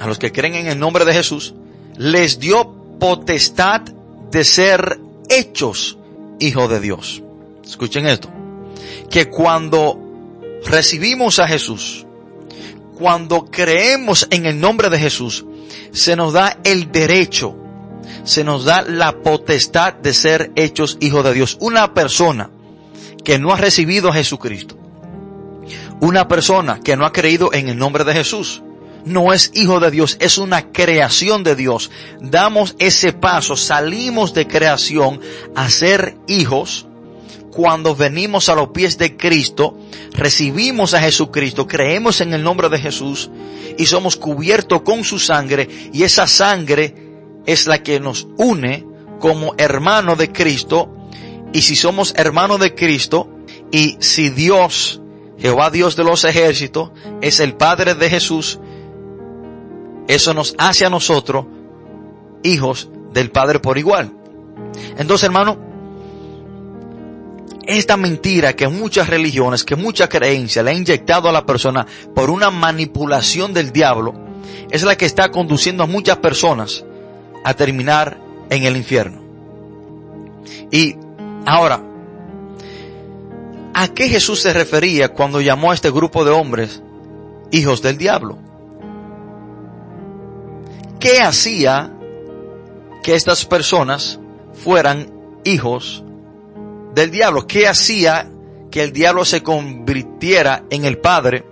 a 0.00 0.06
los 0.06 0.18
que 0.18 0.32
creen 0.32 0.54
en 0.54 0.66
el 0.66 0.78
nombre 0.78 1.04
de 1.04 1.12
Jesús, 1.12 1.54
les 1.96 2.40
dio 2.40 2.74
potestad 2.98 3.82
de 4.30 4.44
ser 4.44 4.98
hechos 5.28 5.98
hijos 6.38 6.70
de 6.70 6.80
Dios. 6.80 7.22
Escuchen 7.62 8.06
esto. 8.06 8.30
Que 9.10 9.28
cuando 9.28 10.00
recibimos 10.64 11.38
a 11.38 11.46
Jesús, 11.46 12.06
cuando 12.98 13.44
creemos 13.44 14.26
en 14.30 14.46
el 14.46 14.58
nombre 14.58 14.88
de 14.88 14.98
Jesús, 14.98 15.44
se 15.92 16.16
nos 16.16 16.32
da 16.32 16.58
el 16.64 16.90
derecho, 16.90 17.54
se 18.24 18.42
nos 18.42 18.64
da 18.64 18.80
la 18.82 19.20
potestad 19.20 19.94
de 19.94 20.14
ser 20.14 20.50
hechos 20.56 20.96
hijos 21.00 21.24
de 21.24 21.34
Dios. 21.34 21.58
Una 21.60 21.92
persona 21.92 22.50
que 23.22 23.38
no 23.38 23.52
ha 23.52 23.56
recibido 23.56 24.08
a 24.08 24.14
Jesucristo, 24.14 24.78
una 26.00 26.26
persona 26.26 26.80
que 26.80 26.96
no 26.96 27.04
ha 27.04 27.12
creído 27.12 27.52
en 27.52 27.68
el 27.68 27.76
nombre 27.76 28.04
de 28.04 28.14
Jesús, 28.14 28.62
no 29.04 29.32
es 29.32 29.50
hijo 29.54 29.80
de 29.80 29.90
Dios, 29.90 30.16
es 30.20 30.38
una 30.38 30.72
creación 30.72 31.42
de 31.42 31.56
Dios. 31.56 31.90
Damos 32.20 32.76
ese 32.78 33.12
paso, 33.12 33.56
salimos 33.56 34.34
de 34.34 34.46
creación 34.46 35.20
a 35.54 35.70
ser 35.70 36.16
hijos 36.26 36.86
cuando 37.50 37.96
venimos 37.96 38.48
a 38.48 38.54
los 38.54 38.68
pies 38.68 38.96
de 38.96 39.16
Cristo, 39.16 39.76
recibimos 40.12 40.94
a 40.94 41.00
Jesucristo, 41.00 41.66
creemos 41.66 42.20
en 42.20 42.32
el 42.32 42.42
nombre 42.42 42.68
de 42.68 42.78
Jesús 42.78 43.30
y 43.76 43.86
somos 43.86 44.16
cubiertos 44.16 44.82
con 44.82 45.04
su 45.04 45.18
sangre 45.18 45.68
y 45.92 46.04
esa 46.04 46.26
sangre 46.26 46.94
es 47.46 47.66
la 47.66 47.82
que 47.82 47.98
nos 47.98 48.28
une 48.36 48.86
como 49.18 49.54
hermano 49.58 50.16
de 50.16 50.30
Cristo 50.30 50.94
y 51.52 51.62
si 51.62 51.74
somos 51.74 52.14
hermanos 52.16 52.60
de 52.60 52.74
Cristo 52.74 53.28
y 53.72 53.96
si 54.00 54.30
Dios, 54.30 55.00
Jehová 55.38 55.70
Dios 55.70 55.96
de 55.96 56.04
los 56.04 56.24
ejércitos, 56.24 56.90
es 57.20 57.40
el 57.40 57.54
Padre 57.54 57.94
de 57.94 58.08
Jesús, 58.08 58.60
eso 60.08 60.34
nos 60.34 60.54
hace 60.58 60.86
a 60.86 60.90
nosotros 60.90 61.46
hijos 62.42 62.88
del 63.12 63.30
Padre 63.30 63.60
por 63.60 63.78
igual. 63.78 64.12
Entonces, 64.96 65.24
hermano, 65.24 65.58
esta 67.66 67.96
mentira 67.96 68.54
que 68.54 68.68
muchas 68.68 69.08
religiones, 69.08 69.64
que 69.64 69.76
mucha 69.76 70.08
creencia 70.08 70.62
le 70.62 70.70
ha 70.70 70.74
inyectado 70.74 71.28
a 71.28 71.32
la 71.32 71.46
persona 71.46 71.86
por 72.14 72.30
una 72.30 72.50
manipulación 72.50 73.52
del 73.52 73.72
diablo, 73.72 74.14
es 74.70 74.82
la 74.82 74.96
que 74.96 75.06
está 75.06 75.30
conduciendo 75.30 75.84
a 75.84 75.86
muchas 75.86 76.18
personas 76.18 76.84
a 77.44 77.54
terminar 77.54 78.18
en 78.50 78.64
el 78.64 78.76
infierno. 78.76 79.22
Y 80.70 80.96
ahora, 81.46 81.82
¿a 83.74 83.88
qué 83.88 84.08
Jesús 84.08 84.40
se 84.40 84.52
refería 84.52 85.10
cuando 85.10 85.40
llamó 85.40 85.70
a 85.70 85.74
este 85.74 85.90
grupo 85.90 86.24
de 86.24 86.30
hombres 86.30 86.82
hijos 87.50 87.82
del 87.82 87.98
diablo? 87.98 88.38
¿Qué 91.00 91.18
hacía 91.22 91.90
que 93.02 93.14
estas 93.14 93.46
personas 93.46 94.20
fueran 94.52 95.10
hijos 95.44 96.04
del 96.94 97.10
diablo? 97.10 97.46
¿Qué 97.46 97.66
hacía 97.66 98.30
que 98.70 98.82
el 98.82 98.92
diablo 98.92 99.24
se 99.24 99.42
convirtiera 99.42 100.64
en 100.68 100.84
el 100.84 100.98
padre 100.98 101.46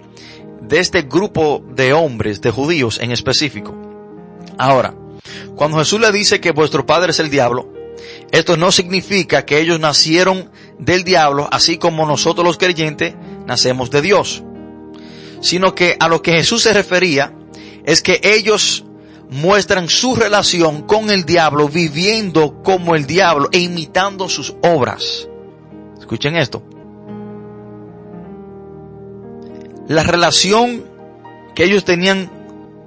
de 0.61 0.81
este 0.81 1.02
grupo 1.02 1.64
de 1.67 1.95
hombres, 1.95 2.43
de 2.43 2.50
judíos 2.50 3.00
en 3.00 3.11
específico? 3.11 3.75
Ahora, 4.59 4.95
cuando 5.57 5.78
Jesús 5.78 5.99
le 5.99 6.12
dice 6.12 6.43
que 6.43 6.52
vuestro 6.52 6.85
padre 6.85 7.12
es 7.12 7.19
el 7.19 7.31
diablo, 7.31 7.73
esto 8.31 8.59
no 8.59 8.71
significa 8.71 9.47
que 9.47 9.61
ellos 9.61 9.81
nacieron 9.81 10.50
del 10.78 11.05
diablo, 11.05 11.49
así 11.50 11.78
como 11.78 12.05
nosotros 12.05 12.47
los 12.47 12.59
creyentes 12.59 13.14
nacemos 13.47 13.90
de 13.90 14.02
Dios, 14.02 14.43
sino 15.40 15.75
que 15.75 15.97
a 15.99 16.09
lo 16.09 16.21
que 16.21 16.33
Jesús 16.33 16.64
se 16.64 16.75
refería 16.75 17.33
es 17.87 18.02
que 18.02 18.21
ellos 18.23 18.85
muestran 19.30 19.88
su 19.88 20.14
relación 20.14 20.82
con 20.82 21.11
el 21.11 21.25
diablo 21.25 21.68
viviendo 21.68 22.62
como 22.62 22.94
el 22.94 23.06
diablo 23.06 23.49
e 23.52 23.58
imitando 23.58 24.28
sus 24.28 24.54
obras. 24.62 25.28
Escuchen 25.99 26.37
esto. 26.37 26.62
La 29.87 30.02
relación 30.02 30.85
que 31.54 31.64
ellos 31.64 31.85
tenían 31.85 32.30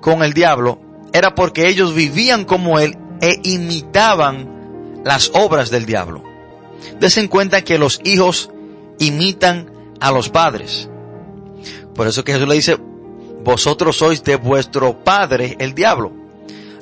con 0.01 0.23
el 0.23 0.33
diablo 0.33 0.79
era 1.13 1.35
porque 1.35 1.67
ellos 1.67 1.93
vivían 1.93 2.45
como 2.45 2.79
él 2.79 2.97
e 3.21 3.39
imitaban 3.43 5.01
las 5.03 5.31
obras 5.33 5.69
del 5.69 5.85
diablo. 5.85 6.23
Desen 6.99 7.27
cuenta 7.27 7.63
que 7.63 7.77
los 7.77 8.01
hijos 8.03 8.49
imitan 8.99 9.71
a 9.99 10.11
los 10.11 10.29
padres. 10.29 10.89
Por 11.93 12.07
eso 12.07 12.23
que 12.23 12.33
Jesús 12.33 12.47
le 12.47 12.55
dice, 12.55 12.77
vosotros 13.43 13.97
sois 13.97 14.23
de 14.23 14.35
vuestro 14.35 15.03
padre 15.03 15.55
el 15.59 15.73
diablo 15.73 16.20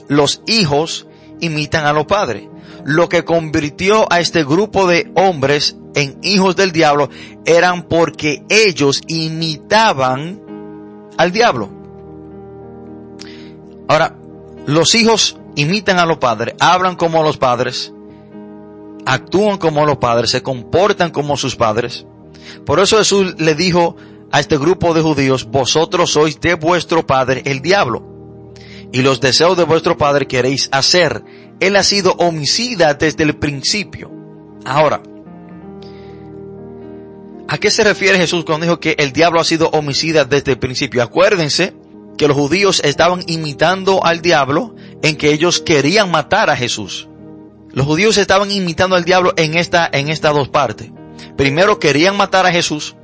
los 0.10 0.42
hijos 0.48 1.08
imitan 1.40 1.86
a 1.86 1.94
los 1.94 2.06
padres. 2.06 2.44
Lo 2.84 3.08
que 3.08 3.24
convirtió 3.24 4.12
a 4.12 4.20
este 4.20 4.44
grupo 4.44 4.88
de 4.88 5.10
hombres 5.16 5.78
en 5.96 6.18
hijos 6.22 6.56
del 6.56 6.72
diablo 6.72 7.10
eran 7.46 7.84
porque 7.84 8.44
ellos 8.50 9.02
imitaban 9.08 10.42
al 11.18 11.32
diablo. 11.32 11.70
Ahora, 13.88 14.16
los 14.66 14.94
hijos 14.96 15.38
imitan 15.56 16.00
a 16.00 16.06
los 16.06 16.18
padres, 16.18 16.56
hablan 16.60 16.96
como 16.96 17.24
los 17.24 17.38
padres, 17.38 17.94
actúan 19.06 19.58
como 19.58 19.86
los 19.86 19.98
padres, 19.98 20.32
se 20.32 20.44
comportan 20.44 21.12
como 21.12 21.38
sus 21.38 21.56
padres. 21.56 22.06
Por 22.66 22.80
eso 22.80 22.98
Jesús 22.98 23.36
le 23.40 23.56
dijo 23.56 23.96
a 24.32 24.40
este 24.40 24.58
grupo 24.58 24.94
de 24.94 25.02
judíos, 25.02 25.46
vosotros 25.50 26.12
sois 26.12 26.40
de 26.40 26.54
vuestro 26.54 27.06
padre 27.06 27.42
el 27.46 27.62
diablo 27.62 28.09
y 28.92 29.02
los 29.02 29.22
deseos 29.22 29.58
de 29.58 29.64
vuestro 29.64 29.98
padre 29.98 30.28
queréis 30.28 30.70
hacer. 30.72 31.24
Él 31.60 31.76
ha 31.76 31.84
sido 31.84 32.14
homicida 32.14 32.94
desde 32.94 33.24
el 33.24 33.36
principio. 33.36 34.12
Ahora, 34.66 35.02
¿a 37.48 37.58
qué 37.58 37.72
se 37.72 37.84
refiere 37.84 38.18
Jesús 38.18 38.46
cuando 38.46 38.66
dijo 38.66 38.80
que 38.80 38.96
el 38.98 39.12
diablo 39.12 39.40
ha 39.40 39.44
sido 39.44 39.70
homicida 39.70 40.26
desde 40.26 40.54
el 40.54 40.60
principio? 40.60 41.04
Acuérdense 41.04 41.74
que 42.18 42.28
los 42.28 42.36
judíos 42.36 42.82
estaban 42.84 43.24
imitando 43.28 44.04
al 44.06 44.22
diablo 44.22 44.76
en 45.02 45.16
que 45.16 45.32
ellos 45.32 45.62
querían 45.62 46.12
matar 46.12 46.50
a 46.50 46.56
Jesús. 46.56 47.08
Los 47.72 47.86
judíos 47.86 48.18
estaban 48.18 48.52
imitando 48.52 48.96
al 48.96 49.06
diablo 49.06 49.34
en 49.38 49.56
esta, 49.56 49.90
en 49.92 50.10
estas 50.10 50.34
dos 50.34 50.50
partes. 50.50 50.92
Primero 51.38 51.80
querían 51.80 52.18
matar 52.18 52.46
a 52.46 52.52
Jesús. 52.52 52.96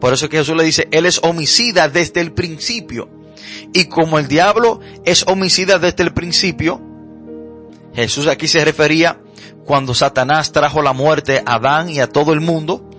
Por 0.00 0.12
eso 0.12 0.28
que 0.28 0.38
Jesús 0.38 0.56
le 0.56 0.64
dice, 0.64 0.88
Él 0.90 1.06
es 1.06 1.20
homicida 1.22 1.88
desde 1.88 2.20
el 2.20 2.32
principio. 2.32 3.08
Y 3.72 3.86
como 3.86 4.18
el 4.18 4.28
diablo 4.28 4.80
es 5.04 5.24
homicida 5.26 5.78
desde 5.78 6.02
el 6.02 6.12
principio, 6.12 6.80
Jesús 7.94 8.26
aquí 8.26 8.48
se 8.48 8.64
refería 8.64 9.20
cuando 9.64 9.94
Satanás 9.94 10.52
trajo 10.52 10.82
la 10.82 10.92
muerte 10.92 11.42
a 11.46 11.54
Adán 11.54 11.88
y 11.88 12.00
a 12.00 12.08
todo 12.08 12.32
el 12.32 12.40
mundo. 12.40 12.90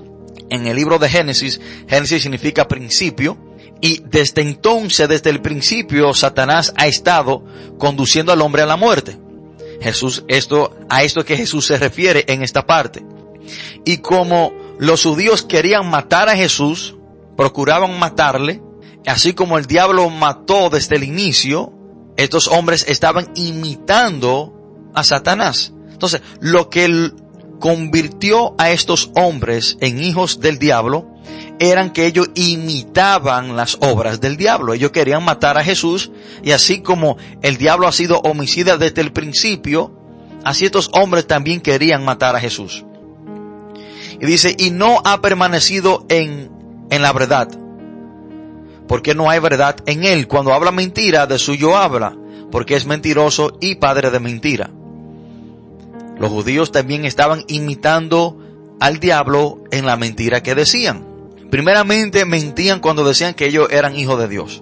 En 0.49 0.67
el 0.67 0.75
libro 0.75 0.99
de 0.99 1.09
Génesis, 1.09 1.59
Génesis 1.87 2.21
significa 2.21 2.67
principio. 2.67 3.37
Y 3.81 4.01
desde 4.05 4.41
entonces, 4.41 5.07
desde 5.09 5.29
el 5.29 5.41
principio, 5.41 6.13
Satanás 6.13 6.73
ha 6.77 6.87
estado 6.87 7.43
conduciendo 7.77 8.31
al 8.31 8.41
hombre 8.41 8.61
a 8.61 8.65
la 8.65 8.77
muerte. 8.77 9.17
Jesús, 9.81 10.23
esto, 10.27 10.75
a 10.89 11.03
esto 11.03 11.25
que 11.25 11.37
Jesús 11.37 11.65
se 11.65 11.77
refiere 11.77 12.23
en 12.27 12.41
esta 12.41 12.65
parte. 12.65 13.05
Y 13.83 13.97
como 13.97 14.53
los 14.79 15.03
judíos 15.03 15.43
querían 15.43 15.89
matar 15.89 16.29
a 16.29 16.35
Jesús, 16.35 16.95
procuraban 17.35 17.99
matarle, 17.99 18.61
así 19.07 19.33
como 19.33 19.57
el 19.57 19.65
diablo 19.65 20.09
mató 20.09 20.69
desde 20.69 20.95
el 20.95 21.03
inicio, 21.03 21.73
estos 22.17 22.47
hombres 22.47 22.85
estaban 22.87 23.31
imitando 23.35 24.53
a 24.93 25.03
Satanás. 25.03 25.73
Entonces, 25.91 26.21
lo 26.39 26.69
que 26.69 27.11
convirtió 27.59 28.55
a 28.57 28.71
estos 28.71 29.11
hombres 29.15 29.77
en 29.81 30.01
hijos 30.01 30.39
del 30.39 30.59
diablo 30.59 31.07
eran 31.59 31.91
que 31.91 32.05
ellos 32.05 32.29
imitaban 32.35 33.55
las 33.55 33.77
obras 33.81 34.19
del 34.19 34.37
diablo. 34.37 34.73
Ellos 34.73 34.91
querían 34.91 35.23
matar 35.23 35.57
a 35.57 35.63
Jesús 35.63 36.11
y 36.43 36.51
así 36.51 36.81
como 36.81 37.17
el 37.41 37.57
diablo 37.57 37.87
ha 37.87 37.91
sido 37.91 38.19
homicida 38.19 38.77
desde 38.77 39.01
el 39.01 39.13
principio, 39.13 39.97
así 40.43 40.65
estos 40.65 40.89
hombres 40.93 41.27
también 41.27 41.61
querían 41.61 42.03
matar 42.03 42.35
a 42.35 42.39
Jesús. 42.39 42.85
Y 44.19 44.25
dice, 44.25 44.55
y 44.57 44.71
no 44.71 45.01
ha 45.03 45.21
permanecido 45.21 46.05
en, 46.09 46.49
en 46.89 47.01
la 47.01 47.13
verdad 47.13 47.49
porque 48.87 49.15
no 49.15 49.29
hay 49.29 49.39
verdad 49.39 49.77
en 49.85 50.03
él. 50.03 50.27
Cuando 50.27 50.53
habla 50.53 50.71
mentira, 50.71 51.27
de 51.27 51.39
suyo 51.39 51.75
habla, 51.77 52.15
porque 52.51 52.75
es 52.75 52.85
mentiroso 52.85 53.57
y 53.59 53.75
padre 53.75 54.11
de 54.11 54.19
mentira. 54.19 54.69
Los 56.17 56.29
judíos 56.29 56.71
también 56.71 57.05
estaban 57.05 57.43
imitando 57.47 58.37
al 58.79 58.99
diablo 58.99 59.63
en 59.71 59.85
la 59.85 59.97
mentira 59.97 60.43
que 60.43 60.55
decían. 60.55 61.05
Primeramente 61.49 62.25
mentían 62.25 62.79
cuando 62.79 63.03
decían 63.03 63.33
que 63.33 63.47
ellos 63.47 63.67
eran 63.71 63.95
hijos 63.95 64.19
de 64.19 64.27
Dios. 64.27 64.61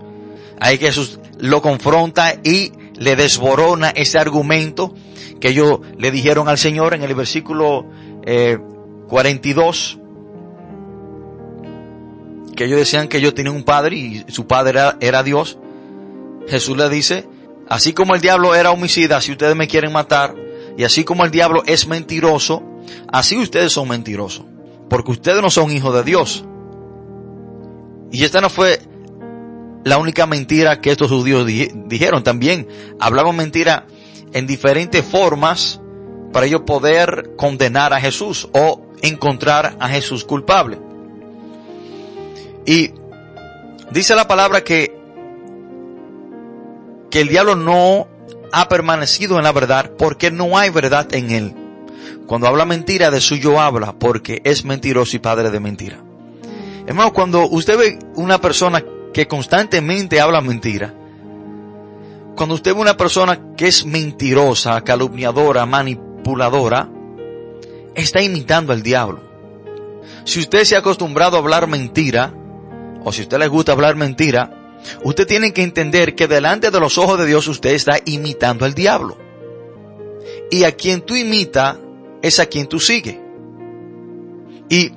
Ahí 0.60 0.78
Jesús 0.78 1.20
lo 1.38 1.62
confronta 1.62 2.36
y 2.44 2.72
le 2.96 3.16
desborona 3.16 3.90
ese 3.90 4.18
argumento 4.18 4.94
que 5.40 5.50
ellos 5.50 5.80
le 5.98 6.12
dijeron 6.12 6.48
al 6.48 6.58
Señor 6.58 6.94
en 6.94 7.04
el 7.04 7.16
versículo 7.16 7.86
eh, 8.26 8.58
42 9.08 10.00
que 12.56 12.66
ellos 12.66 12.80
decían 12.80 13.08
que 13.08 13.18
ellos 13.18 13.34
tenían 13.34 13.56
un 13.56 13.64
padre 13.64 13.96
y 13.96 14.26
su 14.28 14.48
padre 14.48 14.80
era, 15.00 15.24
Dios, 15.24 15.58
Jesús 16.48 16.78
le 16.78 16.90
dice, 16.90 17.28
así 17.68 17.94
como 17.94 18.16
el 18.16 18.22
diablo 18.22 18.56
era 18.56 18.72
homicida, 18.72 19.22
si 19.22 19.32
ustedes 19.32 19.56
me 19.56 19.68
quieren 19.68 19.92
matar, 19.92 20.36
y 20.78 20.84
así 20.84 21.04
como 21.04 21.26
el 21.26 21.32
diablo 21.32 21.64
es 21.66 21.88
mentiroso, 21.88 22.64
así 23.12 23.38
ustedes 23.38 23.72
son 23.72 23.88
mentirosos, 23.88 24.46
porque 24.90 25.12
ustedes 25.12 25.42
no 25.42 25.50
son 25.50 25.72
hijos 25.72 25.94
de 25.94 26.04
Dios. 26.04 26.46
Y 28.12 28.24
esta 28.24 28.42
no 28.42 28.50
fue 28.50 28.80
la 29.84 29.98
única 29.98 30.26
mentira 30.26 30.80
que 30.80 30.92
estos 30.92 31.10
judíos 31.10 31.46
dijeron, 31.46 32.24
también 32.24 32.68
hablaban 33.00 33.36
mentira 33.36 33.88
en 34.34 34.48
diferentes 34.48 35.04
formas 35.04 35.80
para 36.32 36.46
ellos 36.46 36.62
poder 36.66 37.32
condenar 37.38 37.94
a 37.94 38.00
Jesús 38.00 38.48
o 38.54 38.82
encontrar 39.02 39.78
a 39.80 39.90
Jesús 39.90 40.24
culpable. 40.24 40.80
Y 42.66 42.92
dice 43.92 44.16
la 44.16 44.28
palabra 44.28 44.64
que, 44.64 44.96
que 47.10 47.22
el 47.22 47.28
diablo 47.28 47.56
no 47.56 48.08
ha 48.52 48.70
permanecido 48.70 49.38
en 49.38 49.44
la 49.44 49.52
verdad 49.52 49.92
porque 49.98 50.32
no 50.32 50.58
hay 50.58 50.70
verdad 50.70 51.14
en 51.14 51.32
él. 51.32 51.56
Cuando 52.28 52.48
habla 52.48 52.66
mentira, 52.66 53.12
de 53.12 53.20
suyo 53.20 53.60
habla 53.60 53.94
porque 53.94 54.42
es 54.46 54.64
mentiroso 54.64 55.16
y 55.16 55.20
padre 55.20 55.50
de 55.50 55.60
mentira. 55.60 56.00
Hermano, 56.86 57.14
cuando 57.14 57.48
usted 57.48 57.78
ve 57.78 58.00
una 58.16 58.40
persona 58.40 58.84
que 59.14 59.28
constantemente 59.28 60.22
habla 60.22 60.42
mentira, 60.42 60.94
cuando 62.36 62.56
usted 62.56 62.74
ve 62.74 62.82
una 62.82 62.98
persona 62.98 63.56
que 63.56 63.68
es 63.68 63.86
mentirosa, 63.86 64.82
calumniadora, 64.82 65.66
manipuladora, 65.66 66.90
está 67.96 68.22
imitando 68.22 68.74
al 68.74 68.84
diablo. 68.84 69.22
Si 70.26 70.40
usted 70.40 70.64
se 70.64 70.76
ha 70.76 70.80
acostumbrado 70.80 71.38
a 71.38 71.40
hablar 71.40 71.68
mentira, 71.68 72.34
o 73.04 73.12
si 73.12 73.22
usted 73.24 73.38
le 73.38 73.48
gusta 73.48 73.72
hablar 73.72 73.96
mentira, 73.96 74.76
usted 75.04 75.28
tiene 75.28 75.54
que 75.54 75.64
entender 75.64 76.16
que 76.16 76.28
delante 76.28 76.72
de 76.72 76.80
los 76.80 76.98
ojos 76.98 77.20
de 77.20 77.26
Dios 77.26 77.48
usted 77.48 77.72
está 77.72 77.98
imitando 78.06 78.66
al 78.66 78.74
diablo. 78.74 79.18
Y 80.52 80.64
a 80.64 80.74
quien 80.74 81.02
tú 81.02 81.16
imita 81.16 81.80
es 82.22 82.40
a 82.40 82.46
quien 82.46 82.68
tú 82.68 82.80
sigues. 82.80 83.18
Y 84.70 84.92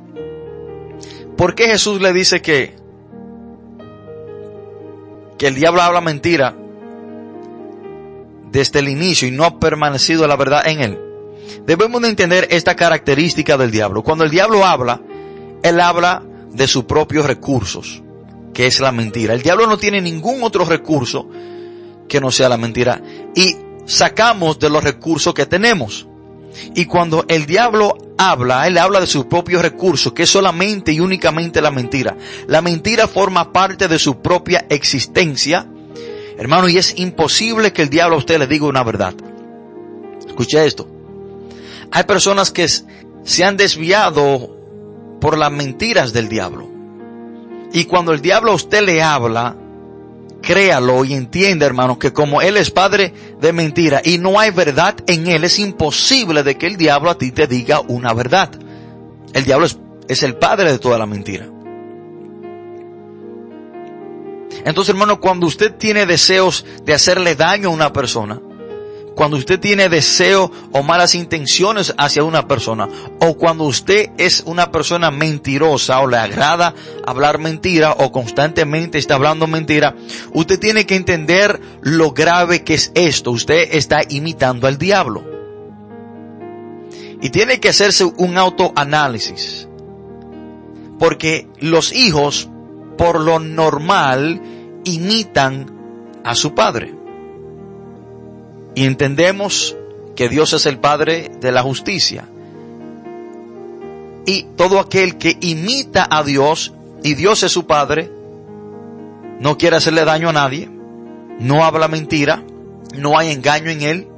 ¿Por 1.36 1.54
qué 1.54 1.66
Jesús 1.66 2.00
le 2.00 2.12
dice 2.12 2.40
que, 2.40 2.74
que 5.36 5.46
el 5.46 5.54
diablo 5.54 5.82
habla 5.82 6.00
mentira 6.00 6.56
desde 8.50 8.78
el 8.78 8.88
inicio 8.88 9.28
y 9.28 9.32
no 9.32 9.44
ha 9.44 9.58
permanecido 9.60 10.26
la 10.26 10.36
verdad 10.36 10.66
en 10.66 10.80
él? 10.80 10.98
Debemos 11.66 12.00
de 12.00 12.08
entender 12.08 12.48
esta 12.50 12.74
característica 12.74 13.58
del 13.58 13.70
diablo. 13.70 14.02
Cuando 14.02 14.24
el 14.24 14.30
diablo 14.30 14.64
habla, 14.64 15.00
él 15.62 15.78
habla 15.78 16.22
de 16.56 16.66
sus 16.66 16.84
propios 16.84 17.26
recursos, 17.26 18.02
que 18.52 18.66
es 18.66 18.80
la 18.80 18.92
mentira. 18.92 19.34
El 19.34 19.42
diablo 19.42 19.66
no 19.66 19.78
tiene 19.78 20.00
ningún 20.00 20.42
otro 20.42 20.64
recurso 20.64 21.28
que 22.08 22.20
no 22.20 22.30
sea 22.30 22.48
la 22.48 22.56
mentira. 22.56 23.02
Y 23.34 23.56
sacamos 23.86 24.58
de 24.58 24.70
los 24.70 24.82
recursos 24.82 25.34
que 25.34 25.46
tenemos. 25.46 26.06
Y 26.74 26.86
cuando 26.86 27.24
el 27.28 27.46
diablo 27.46 27.96
habla, 28.16 28.66
él 28.66 28.78
habla 28.78 29.00
de 29.00 29.06
sus 29.06 29.26
propios 29.26 29.62
recursos, 29.62 30.12
que 30.12 30.22
es 30.22 30.30
solamente 30.30 30.92
y 30.92 31.00
únicamente 31.00 31.60
la 31.60 31.70
mentira. 31.70 32.16
La 32.46 32.62
mentira 32.62 33.08
forma 33.08 33.52
parte 33.52 33.88
de 33.88 33.98
su 33.98 34.22
propia 34.22 34.66
existencia, 34.70 35.66
hermano, 36.38 36.68
y 36.68 36.78
es 36.78 36.98
imposible 36.98 37.72
que 37.72 37.82
el 37.82 37.90
diablo 37.90 38.16
a 38.16 38.20
usted 38.20 38.38
le 38.38 38.46
diga 38.46 38.66
una 38.66 38.84
verdad. 38.84 39.14
Escuche 40.26 40.64
esto. 40.64 40.88
Hay 41.90 42.04
personas 42.04 42.50
que 42.50 42.66
se 42.68 43.44
han 43.44 43.56
desviado 43.56 44.55
por 45.20 45.38
las 45.38 45.52
mentiras 45.52 46.12
del 46.12 46.28
diablo. 46.28 46.68
Y 47.72 47.84
cuando 47.84 48.12
el 48.12 48.20
diablo 48.20 48.52
a 48.52 48.54
usted 48.54 48.84
le 48.84 49.02
habla, 49.02 49.56
créalo 50.40 51.04
y 51.04 51.14
entienda, 51.14 51.66
hermano, 51.66 51.98
que 51.98 52.12
como 52.12 52.40
Él 52.40 52.56
es 52.56 52.70
padre 52.70 53.12
de 53.40 53.52
mentira 53.52 54.00
y 54.04 54.18
no 54.18 54.38
hay 54.38 54.50
verdad 54.50 54.96
en 55.06 55.26
Él, 55.26 55.44
es 55.44 55.58
imposible 55.58 56.42
de 56.42 56.56
que 56.56 56.66
el 56.66 56.76
diablo 56.76 57.10
a 57.10 57.18
ti 57.18 57.32
te 57.32 57.46
diga 57.46 57.80
una 57.80 58.14
verdad. 58.14 58.50
El 59.32 59.44
diablo 59.44 59.66
es, 59.66 59.78
es 60.08 60.22
el 60.22 60.36
padre 60.36 60.70
de 60.72 60.78
toda 60.78 60.98
la 60.98 61.06
mentira. 61.06 61.48
Entonces, 64.64 64.94
hermano, 64.94 65.20
cuando 65.20 65.46
usted 65.46 65.74
tiene 65.74 66.06
deseos 66.06 66.64
de 66.84 66.94
hacerle 66.94 67.34
daño 67.34 67.68
a 67.68 67.72
una 67.72 67.92
persona, 67.92 68.40
cuando 69.16 69.38
usted 69.38 69.58
tiene 69.58 69.88
deseo 69.88 70.52
o 70.72 70.82
malas 70.82 71.14
intenciones 71.14 71.94
hacia 71.96 72.22
una 72.22 72.46
persona, 72.46 72.86
o 73.18 73.34
cuando 73.38 73.64
usted 73.64 74.10
es 74.18 74.42
una 74.44 74.70
persona 74.70 75.10
mentirosa 75.10 76.00
o 76.00 76.06
le 76.06 76.18
agrada 76.18 76.74
hablar 77.06 77.38
mentira 77.38 77.92
o 77.92 78.12
constantemente 78.12 78.98
está 78.98 79.14
hablando 79.14 79.46
mentira, 79.46 79.96
usted 80.34 80.60
tiene 80.60 80.84
que 80.84 80.96
entender 80.96 81.58
lo 81.80 82.12
grave 82.12 82.62
que 82.62 82.74
es 82.74 82.92
esto. 82.94 83.30
Usted 83.30 83.70
está 83.72 84.00
imitando 84.06 84.66
al 84.66 84.76
diablo. 84.76 85.24
Y 87.22 87.30
tiene 87.30 87.58
que 87.58 87.70
hacerse 87.70 88.04
un 88.04 88.36
autoanálisis. 88.36 89.66
Porque 90.98 91.48
los 91.58 91.94
hijos, 91.94 92.50
por 92.98 93.18
lo 93.18 93.38
normal, 93.38 94.42
imitan 94.84 95.74
a 96.22 96.34
su 96.34 96.54
padre 96.54 96.95
y 98.76 98.84
entendemos 98.84 99.74
que 100.14 100.28
Dios 100.28 100.52
es 100.52 100.66
el 100.66 100.78
Padre 100.78 101.30
de 101.40 101.50
la 101.50 101.62
justicia. 101.62 102.28
Y 104.26 104.42
todo 104.54 104.78
aquel 104.78 105.16
que 105.16 105.38
imita 105.40 106.06
a 106.08 106.22
Dios 106.22 106.74
y 107.02 107.14
Dios 107.14 107.42
es 107.42 107.52
su 107.52 107.66
Padre, 107.66 108.10
no 109.40 109.56
quiere 109.56 109.76
hacerle 109.76 110.04
daño 110.04 110.28
a 110.28 110.34
nadie, 110.34 110.68
no 111.40 111.64
habla 111.64 111.88
mentira, 111.88 112.42
no 112.94 113.18
hay 113.18 113.32
engaño 113.32 113.70
en 113.70 113.80
él, 113.80 114.08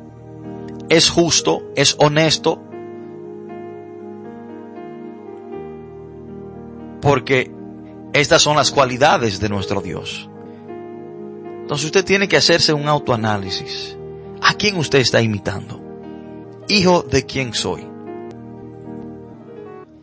es 0.88 1.08
justo, 1.08 1.62
es 1.76 1.94
honesto, 2.00 2.60
porque 7.00 7.52
estas 8.12 8.42
son 8.42 8.56
las 8.56 8.72
cualidades 8.72 9.38
de 9.38 9.48
nuestro 9.48 9.82
Dios. 9.82 10.28
Entonces 11.60 11.86
usted 11.86 12.04
tiene 12.04 12.26
que 12.26 12.38
hacerse 12.38 12.72
un 12.72 12.88
autoanálisis. 12.88 13.97
¿A 14.48 14.54
quién 14.54 14.78
usted 14.78 15.00
está 15.00 15.20
imitando? 15.20 15.78
Hijo 16.68 17.02
de 17.02 17.26
quién 17.26 17.52
soy. 17.52 17.86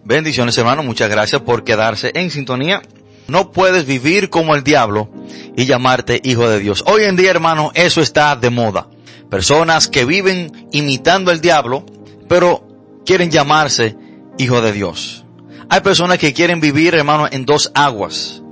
Bendiciones 0.03 0.55
hermano, 0.59 0.83
muchas 0.83 1.09
gracias 1.09 1.41
por 1.41 1.63
quedarse 1.63 2.11
en 2.13 2.29
sintonía. 2.29 2.83
No 3.27 3.51
puedes 3.51 3.87
vivir 3.87 4.29
como 4.29 4.53
el 4.53 4.63
diablo 4.63 5.09
y 5.57 5.65
llamarte 5.65 6.21
hijo 6.23 6.47
de 6.47 6.59
Dios. 6.59 6.83
Hoy 6.85 7.05
en 7.05 7.15
día 7.15 7.31
hermano, 7.31 7.71
eso 7.73 8.01
está 8.01 8.35
de 8.35 8.51
moda. 8.51 8.87
Personas 9.31 9.87
que 9.87 10.05
viven 10.05 10.67
imitando 10.71 11.31
al 11.31 11.41
diablo, 11.41 11.83
pero 12.29 12.67
quieren 13.03 13.31
llamarse 13.31 13.97
hijo 14.37 14.61
de 14.61 14.73
Dios. 14.73 15.25
Hay 15.69 15.81
personas 15.81 16.19
que 16.19 16.35
quieren 16.35 16.59
vivir 16.59 16.93
hermano 16.93 17.27
en 17.31 17.47
dos 17.47 17.71
aguas. 17.73 18.43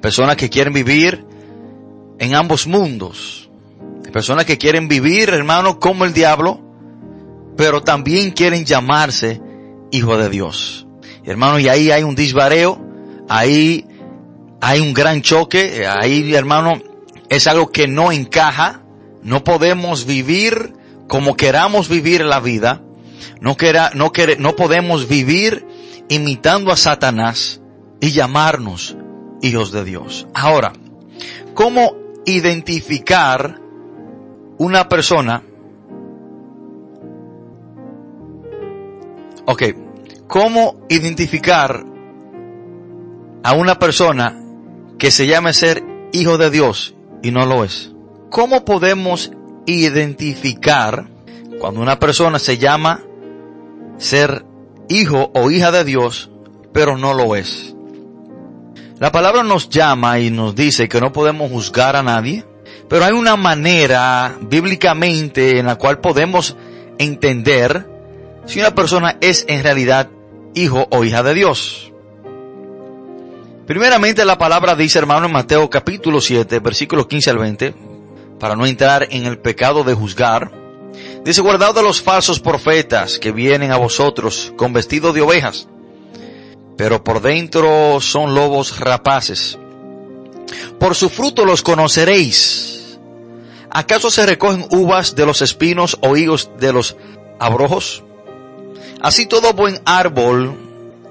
Personas 0.00 0.36
que 0.36 0.48
quieren 0.48 0.72
vivir 0.72 1.24
en 2.20 2.36
ambos 2.36 2.68
mundos. 2.68 3.39
Personas 4.10 4.44
que 4.44 4.58
quieren 4.58 4.88
vivir, 4.88 5.30
hermano, 5.30 5.78
como 5.78 6.04
el 6.04 6.12
diablo, 6.12 6.60
pero 7.56 7.82
también 7.82 8.30
quieren 8.30 8.64
llamarse 8.64 9.40
hijo 9.90 10.16
de 10.16 10.28
Dios. 10.28 10.86
Hermano, 11.24 11.58
y 11.58 11.68
ahí 11.68 11.90
hay 11.90 12.02
un 12.02 12.14
disbareo, 12.14 12.80
ahí 13.28 13.86
hay 14.60 14.80
un 14.80 14.94
gran 14.94 15.22
choque, 15.22 15.86
ahí, 15.86 16.34
hermano, 16.34 16.80
es 17.28 17.46
algo 17.46 17.70
que 17.70 17.88
no 17.88 18.12
encaja. 18.12 18.82
No 19.22 19.44
podemos 19.44 20.06
vivir 20.06 20.74
como 21.06 21.36
queramos 21.36 21.88
vivir 21.88 22.24
la 22.24 22.40
vida. 22.40 22.82
No, 23.40 23.56
quera, 23.56 23.90
no, 23.94 24.12
no 24.38 24.56
podemos 24.56 25.08
vivir 25.08 25.66
imitando 26.08 26.72
a 26.72 26.76
Satanás 26.76 27.60
y 28.00 28.10
llamarnos 28.10 28.96
hijos 29.42 29.72
de 29.72 29.84
Dios. 29.84 30.26
Ahora, 30.34 30.72
¿cómo 31.54 31.94
identificar 32.26 33.60
una 34.60 34.90
persona, 34.90 35.42
ok, 39.46 39.62
¿cómo 40.26 40.82
identificar 40.90 41.82
a 43.42 43.54
una 43.54 43.78
persona 43.78 44.38
que 44.98 45.10
se 45.10 45.26
llame 45.26 45.54
ser 45.54 45.82
hijo 46.12 46.36
de 46.36 46.50
Dios 46.50 46.94
y 47.22 47.30
no 47.30 47.46
lo 47.46 47.64
es? 47.64 47.92
¿Cómo 48.28 48.66
podemos 48.66 49.32
identificar 49.64 51.08
cuando 51.58 51.80
una 51.80 51.98
persona 51.98 52.38
se 52.38 52.58
llama 52.58 53.00
ser 53.96 54.44
hijo 54.90 55.30
o 55.34 55.50
hija 55.50 55.72
de 55.72 55.84
Dios, 55.84 56.30
pero 56.74 56.98
no 56.98 57.14
lo 57.14 57.34
es? 57.34 57.74
La 58.98 59.10
palabra 59.10 59.42
nos 59.42 59.70
llama 59.70 60.18
y 60.20 60.30
nos 60.30 60.54
dice 60.54 60.86
que 60.86 61.00
no 61.00 61.14
podemos 61.14 61.50
juzgar 61.50 61.96
a 61.96 62.02
nadie, 62.02 62.44
pero 62.90 63.04
hay 63.04 63.12
una 63.12 63.36
manera 63.36 64.36
bíblicamente 64.40 65.60
en 65.60 65.66
la 65.66 65.76
cual 65.76 66.00
podemos 66.00 66.56
entender 66.98 67.88
si 68.46 68.58
una 68.58 68.74
persona 68.74 69.16
es 69.20 69.44
en 69.46 69.62
realidad 69.62 70.10
hijo 70.54 70.88
o 70.90 71.04
hija 71.04 71.22
de 71.22 71.34
Dios. 71.34 71.92
Primeramente 73.64 74.24
la 74.24 74.36
palabra 74.38 74.74
dice, 74.74 74.98
hermano, 74.98 75.26
en 75.26 75.32
Mateo 75.32 75.70
capítulo 75.70 76.20
7, 76.20 76.58
versículos 76.58 77.06
15 77.06 77.30
al 77.30 77.38
20, 77.38 77.74
para 78.40 78.56
no 78.56 78.66
entrar 78.66 79.06
en 79.12 79.24
el 79.24 79.38
pecado 79.38 79.84
de 79.84 79.94
juzgar, 79.94 80.50
dice, 81.24 81.42
guardad 81.42 81.72
de 81.72 81.84
los 81.84 82.02
falsos 82.02 82.40
profetas 82.40 83.20
que 83.20 83.30
vienen 83.30 83.70
a 83.70 83.76
vosotros 83.76 84.52
con 84.56 84.72
vestido 84.72 85.12
de 85.12 85.20
ovejas, 85.20 85.68
pero 86.76 87.04
por 87.04 87.22
dentro 87.22 88.00
son 88.00 88.34
lobos 88.34 88.80
rapaces. 88.80 89.56
Por 90.80 90.96
su 90.96 91.08
fruto 91.08 91.44
los 91.44 91.62
conoceréis. 91.62 92.69
¿Acaso 93.70 94.10
se 94.10 94.26
recogen 94.26 94.66
uvas 94.70 95.14
de 95.14 95.26
los 95.26 95.42
espinos 95.42 95.96
o 96.00 96.16
higos 96.16 96.50
de 96.58 96.72
los 96.72 96.96
abrojos? 97.38 98.02
Así 99.00 99.26
todo 99.26 99.52
buen 99.52 99.80
árbol 99.84 100.56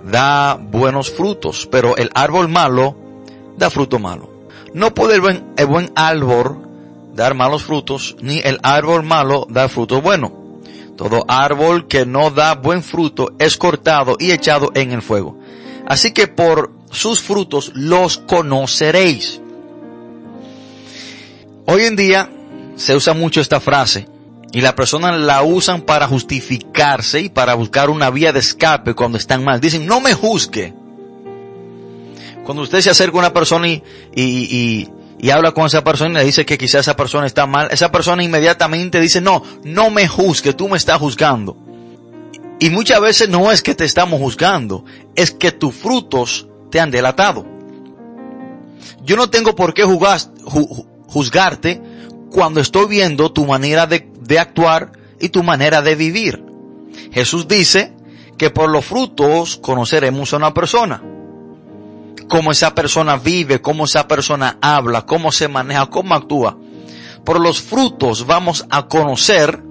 da 0.04 0.56
buenos 0.56 1.10
frutos, 1.10 1.68
pero 1.72 1.96
el 1.96 2.10
árbol 2.14 2.50
malo 2.50 2.96
da 3.58 3.70
fruto 3.70 3.98
malo. 3.98 4.30
No 4.74 4.94
puede 4.94 5.16
el 5.16 5.22
buen, 5.22 5.56
buen 5.68 5.92
árbol 5.96 6.60
dar 7.16 7.34
malos 7.34 7.64
frutos, 7.64 8.18
ni 8.22 8.40
el 8.40 8.60
árbol 8.62 9.04
malo 9.04 9.48
dar 9.50 9.70
fruto 9.70 10.02
bueno. 10.02 10.34
Todo 10.98 11.24
árbol 11.30 11.88
que 11.88 12.06
no 12.06 12.30
da 12.30 12.56
buen 12.56 12.84
fruto 12.84 13.32
es 13.40 13.56
cortado 13.56 14.18
y 14.20 14.32
echado 14.32 14.72
en 14.76 14.92
el 14.92 15.02
fuego. 15.02 15.40
Así 15.88 16.12
que 16.12 16.28
por 16.28 16.72
sus 16.92 17.22
frutos 17.22 17.72
los 17.74 18.18
conoceréis. 18.18 19.42
Hoy 21.66 21.84
en 21.84 21.96
día 21.96 22.30
se 22.80 22.96
usa 22.96 23.14
mucho 23.14 23.42
esta 23.42 23.60
frase 23.60 24.08
y 24.54 24.62
las 24.62 24.72
personas 24.72 25.20
la 25.20 25.44
usan 25.44 25.82
para 25.82 26.08
justificarse 26.08 27.20
y 27.20 27.30
para 27.30 27.54
buscar 27.54 27.90
una 27.90 28.10
vía 28.10 28.32
de 28.32 28.40
escape 28.40 28.96
cuando 28.96 29.18
están 29.18 29.44
mal. 29.44 29.60
Dicen, 29.60 29.86
no 29.86 30.00
me 30.00 30.14
juzgue. 30.14 30.74
Cuando 32.46 32.64
usted 32.64 32.80
se 32.80 32.90
acerca 32.90 33.18
a 33.18 33.20
una 33.20 33.34
persona 33.34 33.68
y, 33.68 33.84
y, 34.16 34.90
y, 35.20 35.30
habla 35.30 35.52
con 35.52 35.66
esa 35.66 35.84
persona 35.84 36.12
y 36.12 36.14
le 36.14 36.24
dice 36.24 36.46
que 36.46 36.58
quizás 36.58 36.82
esa 36.82 36.96
persona 36.96 37.28
está 37.28 37.46
mal, 37.46 37.68
esa 37.70 37.92
persona 37.92 38.24
inmediatamente 38.24 39.02
dice, 39.02 39.20
no, 39.20 39.44
no 39.66 39.90
me 39.90 40.08
juzgue, 40.08 40.54
tú 40.54 40.70
me 40.70 40.78
estás 40.78 41.00
juzgando. 41.00 41.58
Y 42.60 42.70
muchas 42.70 43.02
veces 43.02 43.28
no 43.28 43.52
es 43.52 43.62
que 43.62 43.76
te 43.76 43.84
estamos 43.84 44.22
juzgando, 44.22 44.86
es 45.16 45.32
que 45.32 45.52
tus 45.52 45.76
frutos 45.76 46.48
te 46.72 46.80
han 46.80 46.92
delatado. 46.92 47.46
Yo 49.04 49.18
no 49.18 49.30
tengo 49.30 49.54
por 49.54 49.74
qué 49.74 49.84
juzgarte 49.84 51.89
cuando 52.32 52.60
estoy 52.62 52.88
viendo 52.88 53.32
tu 53.32 53.46
manera 53.46 53.88
de, 53.88 54.40
actuar 54.40 54.92
y 55.20 55.30
tu 55.30 55.44
manera 55.44 55.82
de 55.82 55.96
vivir. 55.96 56.44
Jesús 57.12 57.48
dice 57.48 57.94
que 58.38 58.50
por 58.50 58.70
los 58.70 58.86
frutos 58.86 59.58
conoceremos 59.58 60.34
a 60.34 60.38
una 60.38 60.54
persona. 60.54 61.02
Cómo 62.28 62.52
esa 62.52 62.76
persona 62.76 63.18
vive, 63.18 63.62
cómo 63.62 63.86
esa 63.86 64.08
persona 64.08 64.58
habla, 64.62 65.06
cómo 65.06 65.32
se 65.32 65.48
maneja, 65.48 65.88
cómo 65.88 66.14
actúa. 66.14 66.58
Por 67.26 67.40
los 67.40 67.62
frutos 67.62 68.26
vamos 68.26 68.66
a 68.70 68.88
conocer 68.88 69.64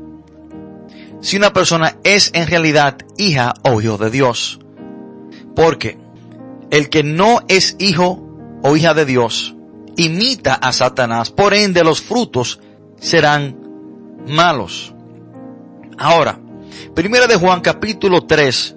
si 1.20 1.36
una 1.36 1.52
persona 1.52 1.96
es 2.04 2.30
en 2.34 2.46
realidad 2.48 2.98
hija 3.16 3.54
o 3.62 3.80
hijo 3.80 3.96
de 3.96 4.10
Dios. 4.10 4.58
Porque 5.54 5.98
el 6.70 6.90
que 6.90 7.02
no 7.02 7.40
es 7.48 7.76
hijo 7.78 8.22
o 8.62 8.76
hija 8.76 8.94
de 8.94 9.04
Dios 9.04 9.54
imita 9.98 10.54
a 10.54 10.72
Satanás, 10.72 11.30
por 11.30 11.52
ende 11.52 11.84
los 11.84 12.00
frutos 12.00 12.60
serán 12.98 13.56
malos. 14.26 14.94
Ahora, 15.98 16.40
primera 16.94 17.26
de 17.26 17.36
Juan 17.36 17.60
capítulo 17.60 18.22
3, 18.24 18.76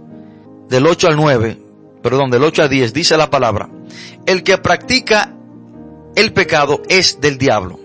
del 0.67 0.87
8 0.87 1.07
al 1.07 1.15
9, 1.15 1.57
perdón, 2.01 2.31
del 2.31 2.43
8 2.43 2.63
al 2.63 2.69
10, 2.69 2.93
dice 2.93 3.15
la 3.17 3.29
palabra, 3.29 3.69
el 4.25 4.43
que 4.43 4.57
practica 4.57 5.35
el 6.15 6.33
pecado 6.33 6.81
es 6.89 7.21
del 7.21 7.37
diablo. 7.37 7.79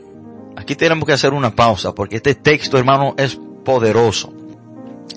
Aquí 0.56 0.74
tenemos 0.74 1.06
que 1.06 1.12
hacer 1.12 1.34
una 1.34 1.54
pausa 1.54 1.94
porque 1.94 2.16
este 2.16 2.34
texto, 2.34 2.78
hermano, 2.78 3.14
es 3.18 3.38
poderoso, 3.64 4.32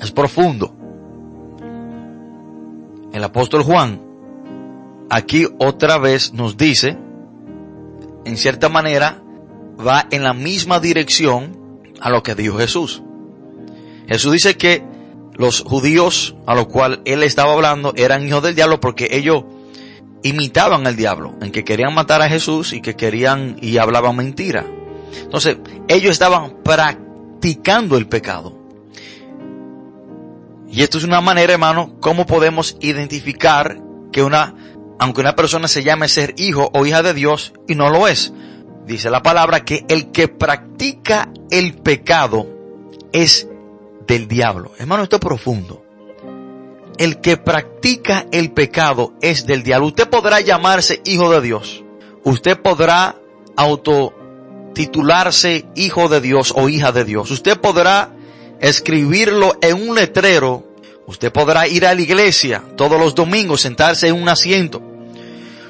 es 0.02 0.12
profundo. 0.12 0.76
El 3.14 3.24
apóstol 3.24 3.64
Juan 3.64 4.02
aquí 5.10 5.48
otra 5.58 5.98
vez 5.98 6.34
nos 6.34 6.58
dice, 6.58 6.98
en 8.26 8.38
cierta 8.38 8.70
manera, 8.70 9.22
va 9.80 10.08
en 10.12 10.24
la 10.24 10.34
misma 10.34 10.80
dirección 10.80 11.82
a 12.02 12.10
lo 12.10 12.24
que 12.24 12.36
dijo 12.36 12.58
Jesús. 12.58 13.02
Jesús 14.08 14.34
dice 14.34 14.58
que 14.58 14.84
los 15.36 15.62
judíos 15.62 16.36
a 16.46 16.56
los 16.56 16.68
cuales 16.68 17.00
él 17.06 17.24
estaba 17.24 17.54
hablando 17.54 17.94
eran 17.96 18.28
hijos 18.28 18.44
del 18.44 18.56
diablo 18.56 18.80
porque 18.80 19.08
ellos 19.12 19.44
imitaban 20.24 20.86
al 20.86 20.96
diablo, 20.96 21.36
en 21.42 21.52
que 21.52 21.64
querían 21.64 21.94
matar 21.94 22.22
a 22.22 22.30
Jesús 22.30 22.74
y 22.74 22.82
que 22.82 22.96
querían 22.96 23.58
y 23.62 23.78
hablaban 23.78 24.16
mentira. 24.16 24.66
Entonces, 25.22 25.58
ellos 25.88 26.12
estaban 26.12 26.62
practicando 26.64 27.98
el 27.98 28.08
pecado. 28.08 28.58
Y 30.72 30.84
esto 30.84 30.98
es 30.98 31.04
una 31.04 31.22
manera, 31.22 31.54
hermano, 31.54 31.96
cómo 32.00 32.26
podemos 32.26 32.78
identificar 32.80 33.82
que 34.12 34.24
una, 34.24 34.56
aunque 35.00 35.22
una 35.22 35.36
persona 35.36 35.68
se 35.68 35.84
llame 35.84 36.10
ser 36.10 36.36
hijo 36.38 36.70
o 36.74 36.86
hija 36.86 37.02
de 37.02 37.14
Dios 37.14 37.54
y 37.68 37.76
no 37.76 37.90
lo 37.90 38.08
es. 38.08 38.34
Dice 38.86 39.10
la 39.10 39.24
palabra 39.24 39.64
que 39.64 39.86
el 39.88 40.12
que 40.12 40.28
practica 40.28 41.32
el 41.50 41.76
pecado 41.76 42.48
es 43.14 43.48
del 44.06 44.28
diablo. 44.28 44.74
Hermano, 44.78 45.04
esto 45.04 45.16
es 45.16 45.22
profundo. 45.22 45.86
El 46.98 47.22
que 47.22 47.38
practica 47.38 48.26
el 48.32 48.52
pecado 48.52 49.14
es 49.22 49.46
del 49.46 49.64
diablo. 49.64 49.88
Usted 49.88 50.10
podrá 50.10 50.42
llamarse 50.42 51.02
hijo 51.06 51.32
de 51.32 51.42
Dios. 51.42 51.84
Usted 52.24 52.60
podrá 52.60 53.16
autotitularse 53.56 55.66
hijo 55.76 56.10
de 56.10 56.20
Dios 56.20 56.54
o 56.56 56.68
hija 56.68 56.92
de 56.92 57.06
Dios. 57.06 57.32
Usted 57.32 57.58
podrá 57.58 58.12
escribirlo 58.60 59.58
en 59.62 59.90
un 59.90 59.96
letrero. 59.96 60.66
Usted 61.06 61.32
podrá 61.32 61.68
ir 61.68 61.86
a 61.86 61.94
la 61.94 62.02
iglesia 62.02 62.64
todos 62.76 63.00
los 63.00 63.16
domingos, 63.16 63.62
sentarse 63.62 64.10
en 64.10 64.22
un 64.22 64.28
asiento. 64.28 64.89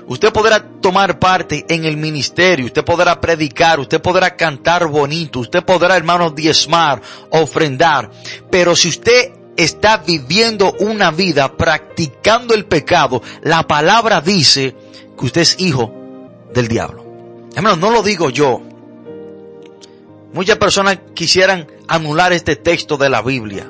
Usted 0.10 0.34
podrá 0.34 0.60
tomar 0.82 1.20
parte 1.20 1.68
en 1.70 1.86
el 1.86 1.96
ministerio, 1.96 2.66
usted 2.66 2.84
podrá 2.84 3.22
predicar, 3.22 3.80
usted 3.80 4.02
podrá 4.02 4.36
cantar 4.36 4.88
bonito, 4.88 5.40
usted 5.40 5.64
podrá, 5.64 5.96
hermanos, 5.96 6.34
diezmar, 6.34 7.00
ofrendar. 7.30 8.10
Pero 8.50 8.76
si 8.76 8.90
usted 8.90 9.34
está 9.56 9.98
viviendo 9.98 10.74
una 10.80 11.12
vida 11.12 11.56
practicando 11.56 12.56
el 12.56 12.66
pecado, 12.66 13.22
la 13.44 13.68
palabra 13.68 14.20
dice 14.20 14.76
que 15.16 15.26
usted 15.26 15.42
es 15.42 15.60
hijo 15.60 15.94
del 16.56 16.68
diablo. 16.68 17.06
Hermanos, 17.56 17.78
no 17.78 17.92
lo 17.92 18.02
digo 18.02 18.32
yo. 18.32 18.64
Muchas 20.34 20.58
personas 20.58 20.98
quisieran 21.14 21.68
anular 21.88 22.34
este 22.34 22.56
texto 22.56 22.98
de 22.98 23.12
la 23.12 23.22
Biblia, 23.22 23.70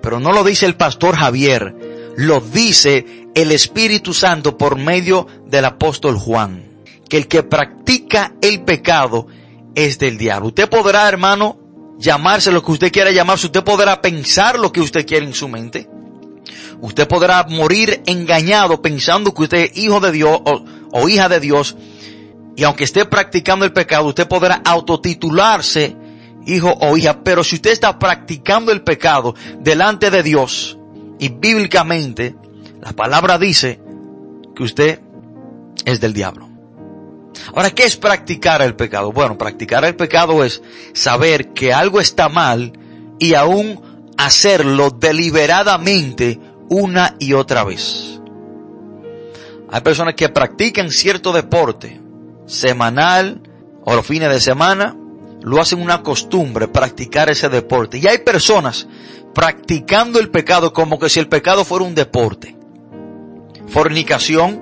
pero 0.00 0.20
no 0.20 0.32
lo 0.32 0.42
dice 0.42 0.64
el 0.64 0.76
pastor 0.76 1.16
Javier, 1.16 1.89
lo 2.16 2.40
dice 2.40 3.28
el 3.34 3.52
Espíritu 3.52 4.12
Santo 4.12 4.56
por 4.56 4.76
medio 4.76 5.26
del 5.46 5.64
apóstol 5.64 6.16
Juan. 6.16 6.68
Que 7.08 7.16
el 7.16 7.28
que 7.28 7.42
practica 7.42 8.34
el 8.40 8.62
pecado 8.62 9.26
es 9.74 9.98
del 9.98 10.16
diablo. 10.18 10.48
Usted 10.48 10.68
podrá, 10.68 11.08
hermano, 11.08 11.58
llamarse 11.98 12.52
lo 12.52 12.62
que 12.62 12.72
usted 12.72 12.92
quiera 12.92 13.10
llamarse. 13.10 13.46
Usted 13.46 13.64
podrá 13.64 14.00
pensar 14.00 14.58
lo 14.58 14.72
que 14.72 14.80
usted 14.80 15.06
quiere 15.06 15.26
en 15.26 15.34
su 15.34 15.48
mente. 15.48 15.88
Usted 16.80 17.08
podrá 17.08 17.44
morir 17.44 18.02
engañado 18.06 18.80
pensando 18.80 19.34
que 19.34 19.42
usted 19.42 19.58
es 19.58 19.76
hijo 19.76 20.00
de 20.00 20.12
Dios 20.12 20.40
o, 20.44 20.64
o 20.92 21.08
hija 21.08 21.28
de 21.28 21.40
Dios. 21.40 21.76
Y 22.56 22.64
aunque 22.64 22.84
esté 22.84 23.04
practicando 23.04 23.64
el 23.64 23.72
pecado, 23.72 24.06
usted 24.06 24.28
podrá 24.28 24.62
autotitularse 24.64 25.96
hijo 26.46 26.72
o 26.80 26.96
hija. 26.96 27.22
Pero 27.22 27.44
si 27.44 27.56
usted 27.56 27.70
está 27.70 27.98
practicando 27.98 28.72
el 28.72 28.82
pecado 28.82 29.34
delante 29.58 30.10
de 30.10 30.22
Dios 30.22 30.78
y 31.20 31.28
bíblicamente, 31.28 32.34
la 32.80 32.92
palabra 32.92 33.38
dice 33.38 33.78
que 34.56 34.62
usted 34.62 35.00
es 35.84 36.00
del 36.00 36.14
diablo. 36.14 36.48
Ahora, 37.54 37.70
¿qué 37.70 37.84
es 37.84 37.96
practicar 37.96 38.62
el 38.62 38.74
pecado? 38.74 39.12
Bueno, 39.12 39.36
practicar 39.36 39.84
el 39.84 39.94
pecado 39.94 40.42
es 40.42 40.62
saber 40.94 41.52
que 41.52 41.72
algo 41.72 42.00
está 42.00 42.28
mal 42.28 42.72
y 43.18 43.34
aún 43.34 43.80
hacerlo 44.16 44.90
deliberadamente 44.90 46.40
una 46.70 47.16
y 47.18 47.34
otra 47.34 47.64
vez. 47.64 48.18
Hay 49.70 49.82
personas 49.82 50.14
que 50.14 50.30
practican 50.30 50.90
cierto 50.90 51.32
deporte 51.32 52.00
semanal 52.46 53.42
o 53.84 53.94
los 53.94 54.06
fines 54.06 54.30
de 54.30 54.40
semana, 54.40 54.96
lo 55.42 55.60
hacen 55.60 55.80
una 55.80 56.02
costumbre 56.02 56.68
practicar 56.68 57.30
ese 57.30 57.48
deporte. 57.48 57.98
Y 57.98 58.06
hay 58.06 58.18
personas 58.18 58.86
practicando 59.34 60.18
el 60.18 60.30
pecado 60.30 60.72
como 60.72 60.98
que 60.98 61.08
si 61.08 61.20
el 61.20 61.28
pecado 61.28 61.64
fuera 61.64 61.84
un 61.84 61.94
deporte 61.94 62.60
fornicación, 63.70 64.60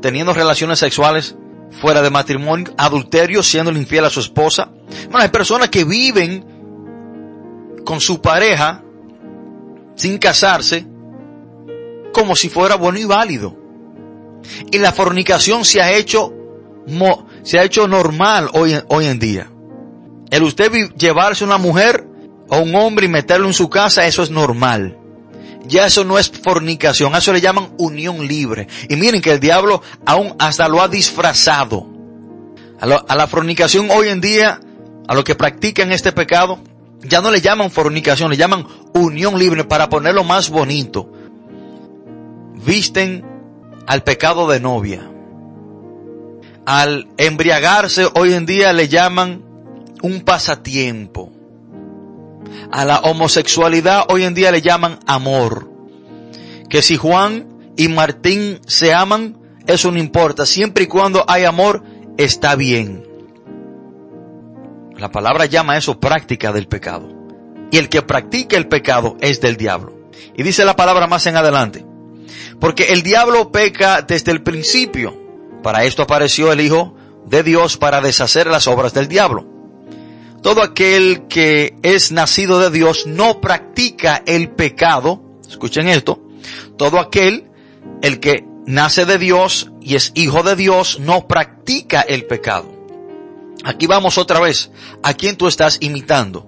teniendo 0.00 0.32
relaciones 0.32 0.80
sexuales 0.80 1.36
fuera 1.70 2.02
de 2.02 2.10
matrimonio, 2.10 2.72
adulterio, 2.76 3.42
siendo 3.42 3.70
infiel 3.70 4.04
a 4.06 4.10
su 4.10 4.20
esposa. 4.20 4.70
Bueno, 5.04 5.18
hay 5.18 5.28
personas 5.28 5.68
que 5.68 5.84
viven 5.84 6.44
con 7.84 8.00
su 8.00 8.20
pareja 8.20 8.82
sin 9.94 10.18
casarse 10.18 10.86
como 12.12 12.34
si 12.34 12.48
fuera 12.48 12.76
bueno 12.76 12.98
y 12.98 13.04
válido. 13.04 13.56
Y 14.70 14.78
la 14.78 14.92
fornicación 14.92 15.64
se 15.64 15.82
ha 15.82 15.92
hecho, 15.92 16.32
se 17.42 17.58
ha 17.58 17.64
hecho 17.64 17.86
normal 17.86 18.48
hoy, 18.54 18.74
hoy 18.88 19.06
en 19.06 19.18
día. 19.18 19.50
El 20.30 20.42
usted 20.42 20.72
llevarse 20.96 21.44
una 21.44 21.58
mujer 21.58 22.07
o 22.48 22.58
un 22.58 22.74
hombre 22.74 23.06
y 23.06 23.08
meterlo 23.08 23.46
en 23.46 23.54
su 23.54 23.68
casa, 23.68 24.06
eso 24.06 24.22
es 24.22 24.30
normal 24.30 24.96
ya 25.68 25.86
eso 25.86 26.04
no 26.04 26.18
es 26.18 26.30
fornicación, 26.30 27.14
a 27.14 27.18
eso 27.18 27.32
le 27.32 27.40
llaman 27.40 27.70
unión 27.78 28.26
libre. 28.26 28.66
Y 28.88 28.96
miren 28.96 29.20
que 29.20 29.30
el 29.30 29.40
diablo 29.40 29.82
aún 30.06 30.34
hasta 30.38 30.66
lo 30.68 30.82
ha 30.82 30.88
disfrazado. 30.88 31.86
A, 32.80 32.86
la 32.86 33.26
fornicación 33.26 33.90
hoy 33.90 34.08
en 34.08 34.20
día, 34.20 34.60
a 35.06 35.14
los 35.14 35.24
que 35.24 35.34
practican 35.34 35.92
este 35.92 36.12
pecado, 36.12 36.60
ya 37.02 37.20
no 37.20 37.30
le 37.30 37.40
llaman 37.40 37.70
fornicación, 37.70 38.30
le 38.30 38.36
llaman 38.36 38.66
unión 38.94 39.38
libre 39.38 39.64
para 39.64 39.88
ponerlo 39.88 40.24
más 40.24 40.48
bonito. 40.48 41.12
Visten 42.64 43.24
al 43.86 44.02
pecado 44.02 44.48
de 44.48 44.60
novia. 44.60 45.10
Al 46.66 47.08
embriagarse 47.16 48.08
hoy 48.14 48.34
en 48.34 48.46
día 48.46 48.72
le 48.72 48.88
llaman 48.88 49.42
un 50.02 50.20
pasatiempo. 50.20 51.32
A 52.70 52.84
la 52.84 53.00
homosexualidad 53.00 54.04
hoy 54.08 54.24
en 54.24 54.34
día 54.34 54.50
le 54.50 54.62
llaman 54.62 54.98
amor. 55.06 55.70
Que 56.68 56.82
si 56.82 56.96
Juan 56.96 57.46
y 57.76 57.88
Martín 57.88 58.60
se 58.66 58.92
aman, 58.92 59.38
eso 59.66 59.90
no 59.90 59.98
importa. 59.98 60.46
Siempre 60.46 60.84
y 60.84 60.86
cuando 60.86 61.24
hay 61.28 61.44
amor, 61.44 61.82
está 62.16 62.56
bien. 62.56 63.04
La 64.96 65.10
palabra 65.10 65.46
llama 65.46 65.76
eso 65.76 66.00
práctica 66.00 66.52
del 66.52 66.66
pecado. 66.66 67.08
Y 67.70 67.78
el 67.78 67.88
que 67.88 68.02
practica 68.02 68.56
el 68.56 68.68
pecado 68.68 69.16
es 69.20 69.40
del 69.40 69.56
diablo. 69.56 69.96
Y 70.36 70.42
dice 70.42 70.64
la 70.64 70.74
palabra 70.76 71.06
más 71.06 71.26
en 71.26 71.36
adelante. 71.36 71.84
Porque 72.60 72.84
el 72.92 73.02
diablo 73.02 73.52
peca 73.52 74.02
desde 74.02 74.32
el 74.32 74.42
principio. 74.42 75.16
Para 75.62 75.84
esto 75.84 76.02
apareció 76.02 76.52
el 76.52 76.60
Hijo 76.60 76.94
de 77.26 77.42
Dios 77.42 77.76
para 77.76 78.00
deshacer 78.00 78.46
las 78.48 78.66
obras 78.66 78.94
del 78.94 79.06
diablo. 79.08 79.57
Todo 80.42 80.62
aquel 80.62 81.26
que 81.28 81.76
es 81.82 82.12
nacido 82.12 82.60
de 82.60 82.70
Dios 82.70 83.06
no 83.06 83.40
practica 83.40 84.22
el 84.26 84.50
pecado. 84.50 85.22
Escuchen 85.48 85.88
esto. 85.88 86.22
Todo 86.76 87.00
aquel, 87.00 87.50
el 88.02 88.20
que 88.20 88.44
nace 88.66 89.04
de 89.04 89.18
Dios 89.18 89.72
y 89.80 89.96
es 89.96 90.12
hijo 90.14 90.42
de 90.42 90.54
Dios, 90.54 91.00
no 91.00 91.26
practica 91.26 92.02
el 92.02 92.26
pecado. 92.26 92.72
Aquí 93.64 93.86
vamos 93.86 94.18
otra 94.18 94.40
vez. 94.40 94.70
¿A 95.02 95.14
quién 95.14 95.36
tú 95.36 95.48
estás 95.48 95.78
imitando? 95.80 96.46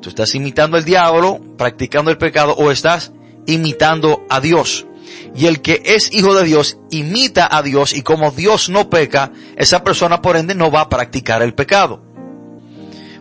¿Tú 0.00 0.08
estás 0.08 0.34
imitando 0.34 0.76
al 0.76 0.84
diablo, 0.84 1.40
practicando 1.56 2.10
el 2.10 2.18
pecado, 2.18 2.54
o 2.54 2.70
estás 2.70 3.12
imitando 3.46 4.24
a 4.28 4.40
Dios? 4.40 4.86
Y 5.34 5.46
el 5.46 5.60
que 5.62 5.82
es 5.84 6.12
hijo 6.12 6.34
de 6.34 6.44
Dios 6.44 6.78
imita 6.90 7.48
a 7.50 7.62
Dios 7.62 7.92
y 7.92 8.02
como 8.02 8.30
Dios 8.30 8.68
no 8.68 8.90
peca, 8.90 9.32
esa 9.56 9.84
persona 9.84 10.20
por 10.20 10.36
ende 10.36 10.54
no 10.54 10.70
va 10.70 10.82
a 10.82 10.88
practicar 10.88 11.42
el 11.42 11.54
pecado. 11.54 12.02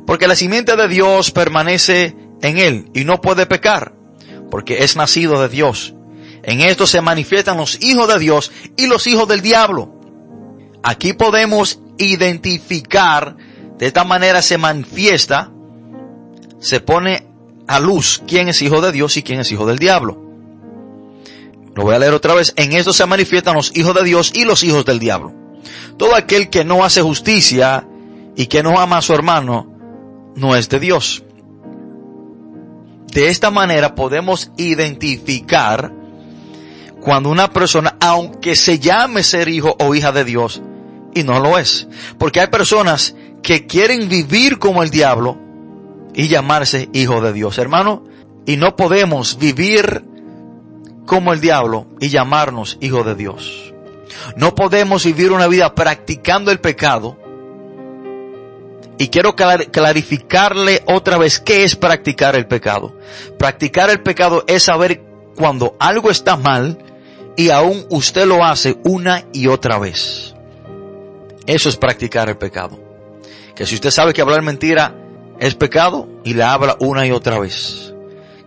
Porque 0.07 0.27
la 0.27 0.37
simiente 0.37 0.77
de 0.77 0.87
Dios 0.87 1.31
permanece 1.31 2.15
en 2.41 2.57
él 2.57 2.89
y 2.93 3.03
no 3.03 3.19
puede 3.19 3.45
pecar, 3.45 3.93
porque 4.49 4.85
es 4.85 4.95
nacido 4.95 5.41
de 5.41 5.49
Dios. 5.49 5.93
En 6.43 6.61
esto 6.61 6.87
se 6.87 7.01
manifiestan 7.01 7.57
los 7.57 7.81
hijos 7.83 8.07
de 8.07 8.17
Dios 8.17 8.53
y 8.77 8.87
los 8.87 9.05
hijos 9.05 9.27
del 9.27 9.41
diablo. 9.41 9.93
Aquí 10.81 11.11
podemos 11.11 11.81
identificar, 11.97 13.35
de 13.77 13.85
esta 13.85 14.05
manera 14.05 14.41
se 14.41 14.57
manifiesta, 14.57 15.51
se 16.59 16.79
pone 16.79 17.27
a 17.67 17.81
luz 17.81 18.23
quién 18.25 18.47
es 18.47 18.61
hijo 18.61 18.79
de 18.79 18.93
Dios 18.93 19.17
y 19.17 19.23
quién 19.23 19.41
es 19.41 19.51
hijo 19.51 19.65
del 19.65 19.77
diablo. 19.77 20.23
Lo 21.75 21.83
voy 21.83 21.95
a 21.95 21.99
leer 21.99 22.13
otra 22.13 22.33
vez. 22.33 22.53
En 22.55 22.71
esto 22.71 22.93
se 22.93 23.05
manifiestan 23.05 23.55
los 23.55 23.75
hijos 23.75 23.93
de 23.93 24.05
Dios 24.05 24.31
y 24.33 24.45
los 24.45 24.63
hijos 24.63 24.85
del 24.85 24.99
diablo. 24.99 25.33
Todo 25.97 26.15
aquel 26.15 26.49
que 26.49 26.63
no 26.63 26.85
hace 26.85 27.01
justicia 27.01 27.85
y 28.37 28.45
que 28.45 28.63
no 28.63 28.79
ama 28.79 28.99
a 28.99 29.01
su 29.01 29.13
hermano, 29.13 29.76
no 30.37 30.55
es 30.55 30.69
de 30.69 30.79
Dios. 30.79 31.23
De 33.11 33.29
esta 33.29 33.51
manera 33.51 33.95
podemos 33.95 34.51
identificar 34.57 35.91
cuando 37.01 37.29
una 37.29 37.51
persona, 37.51 37.97
aunque 37.99 38.55
se 38.55 38.79
llame 38.79 39.23
ser 39.23 39.49
hijo 39.49 39.75
o 39.79 39.95
hija 39.95 40.11
de 40.11 40.23
Dios, 40.23 40.61
y 41.13 41.23
no 41.23 41.39
lo 41.39 41.57
es. 41.57 41.87
Porque 42.17 42.39
hay 42.39 42.47
personas 42.47 43.15
que 43.41 43.65
quieren 43.65 44.07
vivir 44.07 44.59
como 44.59 44.83
el 44.83 44.89
diablo 44.89 45.37
y 46.13 46.27
llamarse 46.27 46.89
hijo 46.93 47.21
de 47.21 47.33
Dios, 47.33 47.57
hermano. 47.57 48.03
Y 48.45 48.57
no 48.57 48.75
podemos 48.75 49.37
vivir 49.39 50.03
como 51.05 51.33
el 51.33 51.41
diablo 51.41 51.87
y 51.99 52.09
llamarnos 52.09 52.77
hijo 52.81 53.03
de 53.03 53.15
Dios. 53.15 53.73
No 54.35 54.53
podemos 54.53 55.05
vivir 55.05 55.31
una 55.31 55.47
vida 55.47 55.73
practicando 55.73 56.51
el 56.51 56.59
pecado. 56.59 57.17
Y 58.97 59.09
quiero 59.09 59.35
clarificarle 59.35 60.83
otra 60.87 61.17
vez 61.17 61.39
qué 61.39 61.63
es 61.63 61.75
practicar 61.75 62.35
el 62.35 62.47
pecado. 62.47 62.97
Practicar 63.37 63.89
el 63.89 64.01
pecado 64.01 64.43
es 64.47 64.63
saber 64.63 65.03
cuando 65.35 65.75
algo 65.79 66.09
está 66.09 66.35
mal 66.35 66.79
y 67.35 67.51
aún 67.51 67.85
usted 67.89 68.25
lo 68.25 68.43
hace 68.43 68.77
una 68.83 69.25
y 69.33 69.47
otra 69.47 69.77
vez. 69.77 70.33
Eso 71.45 71.69
es 71.69 71.77
practicar 71.77 72.29
el 72.29 72.37
pecado. 72.37 72.79
Que 73.55 73.65
si 73.67 73.75
usted 73.75 73.91
sabe 73.91 74.13
que 74.13 74.21
hablar 74.21 74.41
mentira 74.41 74.95
es 75.39 75.53
pecado 75.53 76.07
y 76.23 76.33
le 76.33 76.43
habla 76.43 76.75
una 76.79 77.05
y 77.05 77.11
otra 77.11 77.37
vez 77.37 77.93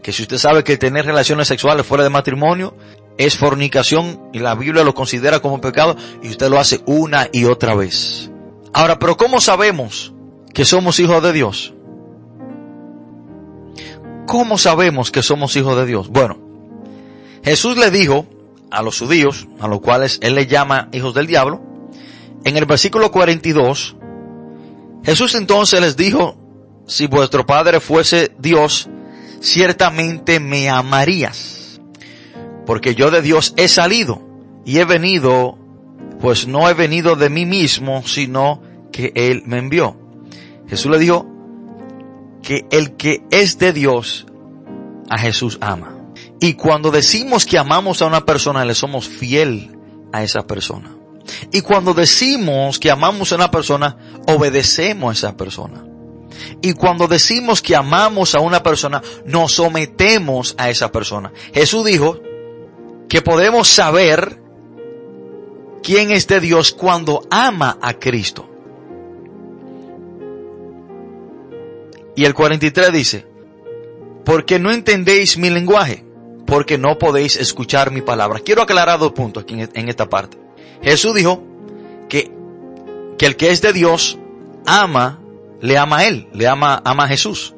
que 0.03 0.13
si 0.13 0.23
usted 0.23 0.39
sabe 0.39 0.65
que 0.65 0.77
tener 0.77 1.05
relaciones 1.05 1.49
sexuales 1.49 1.87
fuera 1.87 2.05
de 2.05 2.11
matrimonio 2.11 2.75
es 3.19 3.37
fornicación 3.37 4.31
y 4.33 4.39
la 4.39 4.55
Biblia 4.55 4.83
lo 4.83 4.95
considera 4.95 5.41
como 5.41 5.61
pecado 5.61 5.97
y 6.23 6.31
usted 6.31 6.49
lo 6.49 6.59
hace 6.59 6.81
una 6.87 7.29
y 7.33 7.45
otra 7.45 7.75
vez. 7.75 8.31
Ahora, 8.73 8.99
pero 8.99 9.17
¿cómo 9.17 9.41
sabemos 9.41 10.13
que 10.53 10.65
somos 10.65 10.99
hijos 11.01 11.23
de 11.23 11.33
Dios? 11.33 11.75
¿Cómo 14.27 14.59
sabemos 14.59 15.11
que 15.11 15.23
somos 15.23 15.57
hijos 15.57 15.77
de 15.77 15.87
Dios? 15.87 16.09
Bueno, 16.09 16.39
Jesús 17.43 17.77
le 17.77 17.91
dijo 17.91 18.27
a 18.71 18.83
los 18.83 18.99
judíos, 18.99 19.49
a 19.59 19.67
los 19.67 19.81
cuales 19.81 20.19
él 20.23 20.35
le 20.35 20.47
llama 20.47 20.89
hijos 20.93 21.15
del 21.15 21.27
diablo, 21.27 21.61
en 22.45 22.57
el 22.57 22.65
versículo 22.65 23.11
42, 23.11 23.97
Jesús 25.05 25.35
entonces 25.35 25.81
les 25.81 25.97
dijo, 25.97 26.37
si 26.87 27.07
vuestro 27.07 27.47
Padre 27.47 27.81
fuese 27.81 28.33
Dios, 28.39 28.89
ciertamente 29.41 30.41
me 30.41 30.69
amarías, 30.69 31.81
porque 32.67 32.95
yo 32.95 33.11
de 33.11 33.23
Dios 33.23 33.55
he 33.57 33.69
salido 33.69 34.23
y 34.65 34.79
he 34.79 34.85
venido, 34.85 35.59
pues 36.21 36.47
no 36.47 36.69
he 36.69 36.75
venido 36.75 37.17
de 37.17 37.31
mí 37.31 37.47
mismo, 37.47 38.03
sino 38.07 38.63
que 38.93 39.13
Él 39.15 39.43
me 39.47 39.59
envió. 39.59 40.00
Jesús 40.71 40.91
le 40.91 40.99
dijo 40.99 41.27
que 42.43 42.65
el 42.71 42.97
que 42.97 43.25
es 43.31 43.59
de 43.59 43.73
Dios, 43.73 44.27
a 45.11 45.19
Jesús 45.19 45.59
ama. 45.61 45.97
Y 46.41 46.55
cuando 46.55 46.93
decimos 46.93 47.45
que 47.45 47.59
amamos 47.59 48.01
a 48.01 48.07
una 48.07 48.25
persona, 48.25 48.65
le 48.65 48.75
somos 48.75 49.09
fiel 49.09 49.77
a 50.13 50.23
esa 50.23 50.47
persona. 50.47 50.95
Y 51.53 51.61
cuando 51.61 51.93
decimos 51.93 52.79
que 52.79 52.91
amamos 52.91 53.33
a 53.33 53.35
una 53.35 53.51
persona, 53.51 53.97
obedecemos 54.29 55.11
a 55.11 55.13
esa 55.13 55.37
persona. 55.37 55.85
Y 56.63 56.73
cuando 56.75 57.09
decimos 57.09 57.61
que 57.61 57.75
amamos 57.75 58.35
a 58.37 58.41
una 58.41 58.63
persona, 58.63 59.03
nos 59.27 59.53
sometemos 59.53 60.55
a 60.57 60.71
esa 60.71 60.93
persona. 60.93 61.33
Jesús 61.53 61.85
dijo 61.85 62.21
que 63.09 63.23
podemos 63.23 63.69
saber 63.69 64.41
quién 65.83 66.13
es 66.13 66.29
de 66.29 66.41
Dios 66.41 66.73
cuando 66.73 67.23
ama 67.31 67.77
a 67.83 67.95
Cristo. 67.95 68.50
Y 72.21 72.27
el 72.27 72.35
43 72.35 72.93
dice, 72.93 73.27
porque 74.27 74.59
no 74.59 74.71
entendéis 74.71 75.39
mi 75.39 75.49
lenguaje, 75.49 76.05
porque 76.47 76.77
no 76.77 76.99
podéis 76.99 77.37
escuchar 77.37 77.91
mi 77.93 78.03
palabra. 78.03 78.41
Quiero 78.41 78.61
aclarar 78.61 78.99
dos 78.99 79.13
puntos 79.13 79.45
aquí 79.45 79.55
en 79.55 79.89
esta 79.89 80.11
parte. 80.11 80.37
Jesús 80.83 81.15
dijo 81.15 81.43
que, 82.11 82.31
que 83.17 83.25
el 83.25 83.37
que 83.37 83.51
es 83.51 83.63
de 83.63 83.73
Dios 83.73 84.19
ama 84.67 85.19
le 85.63 85.79
ama 85.79 86.01
a 86.01 86.09
Él, 86.09 86.29
le 86.35 86.47
ama, 86.47 86.83
ama 86.85 87.05
a 87.05 87.09
Jesús. 87.09 87.55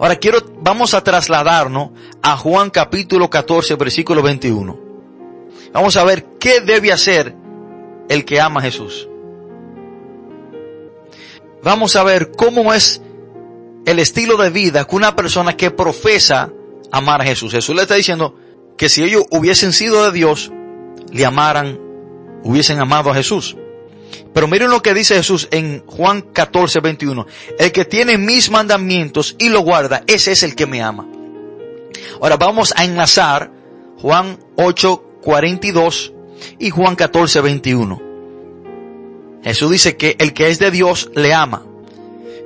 Ahora 0.00 0.16
quiero, 0.16 0.40
vamos 0.60 0.92
a 0.92 1.04
trasladarnos 1.04 1.90
a 2.20 2.36
Juan 2.36 2.70
capítulo 2.70 3.30
14, 3.30 3.76
versículo 3.76 4.22
21. 4.22 4.76
Vamos 5.72 5.96
a 5.96 6.02
ver 6.02 6.26
qué 6.40 6.62
debe 6.62 6.90
hacer 6.90 7.32
el 8.08 8.24
que 8.24 8.40
ama 8.40 8.58
a 8.58 8.64
Jesús. 8.64 9.08
Vamos 11.62 11.94
a 11.94 12.02
ver 12.02 12.32
cómo 12.32 12.74
es 12.74 13.02
el 13.86 13.98
estilo 13.98 14.36
de 14.36 14.50
vida 14.50 14.84
que 14.84 14.96
una 14.96 15.16
persona 15.16 15.56
que 15.56 15.70
profesa 15.70 16.52
amar 16.90 17.20
a 17.20 17.24
Jesús. 17.24 17.52
Jesús 17.52 17.74
le 17.74 17.82
está 17.82 17.94
diciendo 17.94 18.36
que 18.76 18.88
si 18.88 19.02
ellos 19.02 19.24
hubiesen 19.30 19.72
sido 19.72 20.04
de 20.04 20.12
Dios, 20.12 20.52
le 21.12 21.24
amaran, 21.24 21.78
hubiesen 22.42 22.80
amado 22.80 23.10
a 23.10 23.14
Jesús. 23.14 23.56
Pero 24.32 24.46
miren 24.46 24.70
lo 24.70 24.82
que 24.82 24.94
dice 24.94 25.16
Jesús 25.16 25.48
en 25.50 25.84
Juan 25.86 26.22
14, 26.22 26.80
21. 26.80 27.26
El 27.58 27.72
que 27.72 27.84
tiene 27.84 28.18
mis 28.18 28.50
mandamientos 28.50 29.36
y 29.38 29.48
lo 29.48 29.60
guarda, 29.60 30.02
ese 30.06 30.32
es 30.32 30.42
el 30.42 30.54
que 30.54 30.66
me 30.66 30.82
ama. 30.82 31.06
Ahora 32.20 32.36
vamos 32.36 32.72
a 32.76 32.84
enlazar 32.84 33.50
Juan 34.00 34.38
8, 34.56 35.04
42 35.22 36.12
y 36.58 36.70
Juan 36.70 36.94
14, 36.94 37.40
21. 37.40 38.02
Jesús 39.42 39.70
dice 39.70 39.96
que 39.96 40.16
el 40.18 40.32
que 40.34 40.48
es 40.48 40.58
de 40.58 40.70
Dios 40.70 41.10
le 41.14 41.34
ama. 41.34 41.64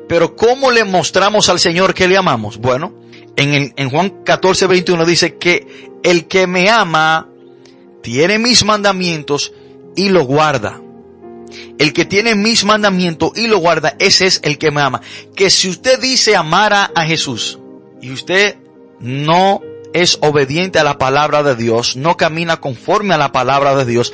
Pero 0.09 0.37
¿cómo 0.37 0.71
le 0.71 0.85
mostramos 0.85 1.49
al 1.49 1.59
Señor 1.59 1.95
que 1.95 2.09
le 2.09 2.17
amamos? 2.17 2.59
Bueno, 2.59 2.95
en, 3.37 3.73
en 3.77 3.91
Juan 3.91 4.23
14, 4.25 4.67
21 4.67 5.05
dice 5.07 5.37
que 5.39 5.91
el 6.03 6.27
que 6.27 6.47
me 6.47 6.71
ama 6.71 7.29
tiene 8.03 8.39
mis 8.39 8.65
mandamientos 8.65 9.53
y 9.97 10.09
lo 10.09 10.25
guarda. 10.25 10.81
El 11.79 11.93
que 11.93 12.05
tiene 12.05 12.35
mis 12.35 12.65
mandamientos 12.65 13.33
y 13.37 13.47
lo 13.47 13.59
guarda, 13.59 13.95
ese 13.99 14.27
es 14.27 14.41
el 14.43 14.59
que 14.59 14.71
me 14.71 14.81
ama. 14.81 15.03
Que 15.35 15.51
si 15.51 15.69
usted 15.69 16.01
dice 16.01 16.37
amar 16.37 16.73
a 16.73 17.05
Jesús 17.05 17.59
y 18.01 18.11
usted 18.11 18.57
no 19.01 19.61
es 19.93 20.19
obediente 20.23 20.79
a 20.79 20.85
la 20.85 20.99
palabra 20.99 21.43
de 21.43 21.57
Dios, 21.57 21.97
no 21.97 22.17
camina 22.17 22.61
conforme 22.61 23.15
a 23.15 23.19
la 23.19 23.33
palabra 23.33 23.75
de 23.75 23.85
Dios, 23.85 24.13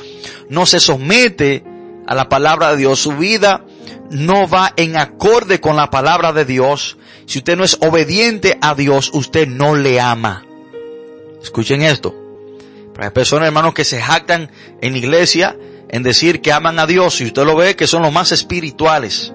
no 0.48 0.66
se 0.66 0.80
somete 0.80 1.64
a 2.06 2.14
la 2.14 2.28
palabra 2.28 2.72
de 2.72 2.78
Dios, 2.78 3.00
su 3.00 3.12
vida 3.12 3.64
no 4.10 4.48
va 4.48 4.72
en 4.76 4.96
acorde 4.96 5.60
con 5.60 5.76
la 5.76 5.90
palabra 5.90 6.32
de 6.32 6.44
Dios, 6.44 6.96
si 7.26 7.38
usted 7.38 7.56
no 7.56 7.64
es 7.64 7.76
obediente 7.80 8.58
a 8.60 8.74
Dios, 8.74 9.10
usted 9.12 9.46
no 9.46 9.74
le 9.74 10.00
ama. 10.00 10.44
Escuchen 11.42 11.82
esto. 11.82 12.14
Hay 12.98 13.10
personas, 13.10 13.46
hermanos, 13.46 13.74
que 13.74 13.84
se 13.84 14.00
jactan 14.00 14.50
en 14.80 14.96
iglesia 14.96 15.56
en 15.88 16.02
decir 16.02 16.40
que 16.40 16.52
aman 16.52 16.78
a 16.78 16.86
Dios 16.86 17.20
y 17.20 17.26
usted 17.26 17.44
lo 17.44 17.54
ve 17.54 17.76
que 17.76 17.86
son 17.86 18.02
los 18.02 18.12
más 18.12 18.32
espirituales. 18.32 19.32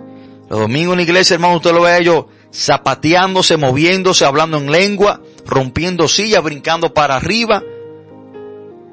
Los 0.50 0.60
domingos 0.60 0.94
en 0.94 0.98
la 0.98 1.04
iglesia, 1.04 1.36
hermano, 1.36 1.56
usted 1.56 1.72
lo 1.72 1.82
ve 1.82 1.92
a 1.92 1.98
ellos 1.98 2.26
zapateándose, 2.54 3.58
moviéndose, 3.58 4.26
hablando 4.26 4.58
en 4.58 4.72
lengua, 4.72 5.22
rompiendo 5.46 6.08
sillas, 6.08 6.44
brincando 6.44 6.94
para 6.94 7.16
arriba. 7.16 7.64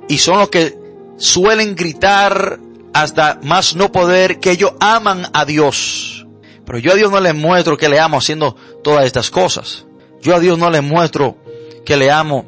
Y 0.09 0.19
son 0.19 0.39
los 0.39 0.49
que 0.49 0.77
suelen 1.17 1.75
gritar 1.75 2.59
hasta 2.93 3.39
más 3.43 3.77
no 3.77 3.93
poder 3.93 4.41
que 4.41 4.51
ellos 4.51 4.73
aman 4.81 5.27
a 5.33 5.45
Dios. 5.45 6.27
Pero 6.65 6.79
yo 6.79 6.93
a 6.93 6.97
Dios 6.97 7.11
no 7.11 7.21
le 7.21 7.33
muestro 7.33 7.77
que 7.77 7.89
le 7.89 7.99
amo 7.99 8.19
haciendo 8.19 8.57
todas 8.83 9.05
estas 9.05 9.31
cosas. 9.31 9.87
Yo 10.21 10.35
a 10.35 10.41
Dios 10.41 10.59
no 10.59 10.71
le 10.71 10.81
muestro 10.81 11.37
que 11.85 11.97
le 11.97 12.11
amo 12.11 12.47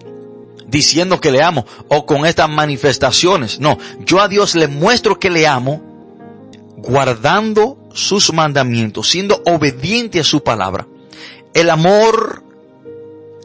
diciendo 0.68 1.20
que 1.20 1.30
le 1.30 1.42
amo 1.42 1.66
o 1.88 2.06
con 2.06 2.24
estas 2.26 2.48
manifestaciones. 2.48 3.60
No, 3.60 3.78
yo 4.04 4.20
a 4.20 4.28
Dios 4.28 4.54
le 4.54 4.68
muestro 4.68 5.18
que 5.18 5.30
le 5.30 5.46
amo 5.46 5.82
guardando 6.78 7.78
sus 7.94 8.32
mandamientos, 8.32 9.10
siendo 9.10 9.42
obediente 9.46 10.20
a 10.20 10.24
su 10.24 10.42
palabra. 10.42 10.86
El 11.54 11.70
amor 11.70 12.42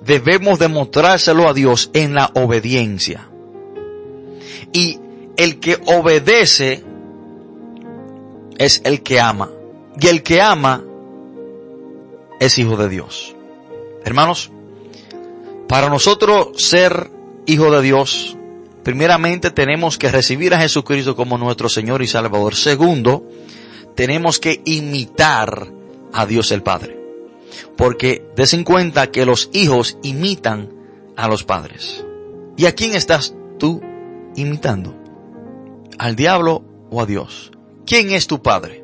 debemos 0.06 0.58
demostrárselo 0.58 1.48
a 1.50 1.54
Dios 1.54 1.92
en 1.94 2.16
la 2.16 2.32
obediencia. 2.34 3.28
Y 4.72 5.00
el 5.36 5.60
que 5.60 5.78
obedece 5.86 6.84
es 8.58 8.82
el 8.84 9.04
que 9.04 9.20
ama. 9.20 9.50
Y 10.00 10.08
el 10.08 10.24
que 10.24 10.42
ama 10.42 10.84
es 12.40 12.58
hijo 12.58 12.78
de 12.78 12.90
Dios. 12.90 13.36
Hermanos, 14.04 14.52
para 15.68 15.90
nosotros 15.90 16.50
ser 16.64 17.10
hijo 17.46 17.72
de 17.72 17.82
Dios, 17.82 18.38
primeramente 18.84 19.52
tenemos 19.52 19.98
que 19.98 20.12
recibir 20.12 20.54
a 20.54 20.60
Jesucristo 20.60 21.16
como 21.16 21.38
nuestro 21.38 21.70
Señor 21.70 22.02
y 22.02 22.08
Salvador. 22.08 22.56
Segundo, 22.56 23.28
tenemos 23.96 24.40
que 24.40 24.62
imitar 24.66 25.68
a 26.14 26.26
Dios 26.26 26.52
el 26.52 26.64
Padre. 26.64 26.98
Porque 27.76 28.26
des 28.36 28.54
en 28.54 28.64
cuenta 28.64 29.12
que 29.12 29.26
los 29.26 29.50
hijos 29.54 29.98
imitan 30.04 30.70
a 31.16 31.28
los 31.28 31.44
padres. 31.44 32.06
¿Y 32.56 32.66
a 32.66 32.76
quién 32.76 32.94
estás 32.94 33.36
tú 33.58 33.82
imitando? 34.36 34.96
¿Al 35.98 36.16
diablo 36.16 36.64
o 36.92 37.02
a 37.02 37.06
Dios? 37.06 37.52
¿Quién 37.88 38.12
es 38.12 38.28
tu 38.28 38.42
padre? 38.42 38.84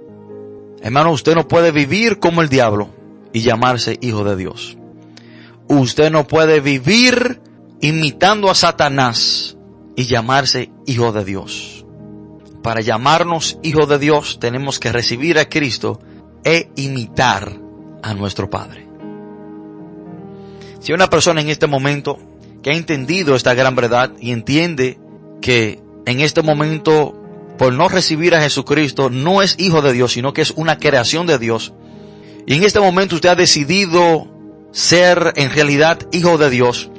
Hermano, 0.82 1.12
usted 1.12 1.36
no 1.36 1.46
puede 1.46 1.72
vivir 1.72 2.20
como 2.20 2.42
el 2.42 2.48
diablo 2.48 2.90
y 3.34 3.42
llamarse 3.42 3.98
hijo 4.00 4.24
de 4.24 4.38
Dios. 4.38 4.78
Usted 5.68 6.10
no 6.10 6.26
puede 6.26 6.62
vivir 6.62 7.42
imitando 7.82 8.50
a 8.50 8.56
Satanás 8.56 9.58
y 9.98 10.06
llamarse 10.06 10.72
hijo 10.86 11.12
de 11.12 11.26
Dios. 11.26 11.86
Para 12.64 12.80
llamarnos 12.80 13.58
hijo 13.62 13.88
de 13.88 14.00
Dios 14.00 14.40
tenemos 14.40 14.80
que 14.80 14.94
recibir 14.94 15.38
a 15.38 15.50
Cristo 15.50 16.00
e 16.46 16.70
imitar 16.78 17.60
a 18.02 18.14
nuestro 18.14 18.50
Padre. 18.50 18.88
Si 20.80 20.94
una 20.94 21.10
persona 21.10 21.42
en 21.42 21.50
este 21.50 21.68
momento 21.68 22.20
que 22.62 22.72
ha 22.72 22.76
entendido 22.78 23.36
esta 23.36 23.54
gran 23.54 23.76
verdad 23.76 24.14
y 24.18 24.32
entiende 24.32 24.98
que 25.42 25.82
en 26.06 26.22
este 26.22 26.42
momento 26.42 27.23
por 27.64 27.72
no 27.72 27.88
recibir 27.88 28.36
a 28.36 28.42
Jesucristo 28.42 29.10
no 29.10 29.42
es 29.42 29.56
hijo 29.58 29.82
de 29.82 29.94
Dios, 29.94 30.12
sino 30.12 30.34
que 30.34 30.42
es 30.42 30.52
una 30.58 30.80
creación 30.80 31.28
de 31.28 31.40
Dios. 31.40 31.72
Y 32.46 32.56
en 32.56 32.64
este 32.66 32.82
momento 32.82 33.16
usted 33.16 33.30
ha 33.30 33.36
decidido 33.36 34.28
ser 34.74 35.32
en 35.38 35.50
realidad 35.50 35.98
hijo 36.12 36.38
de 36.38 36.50
Dios. 36.50 36.92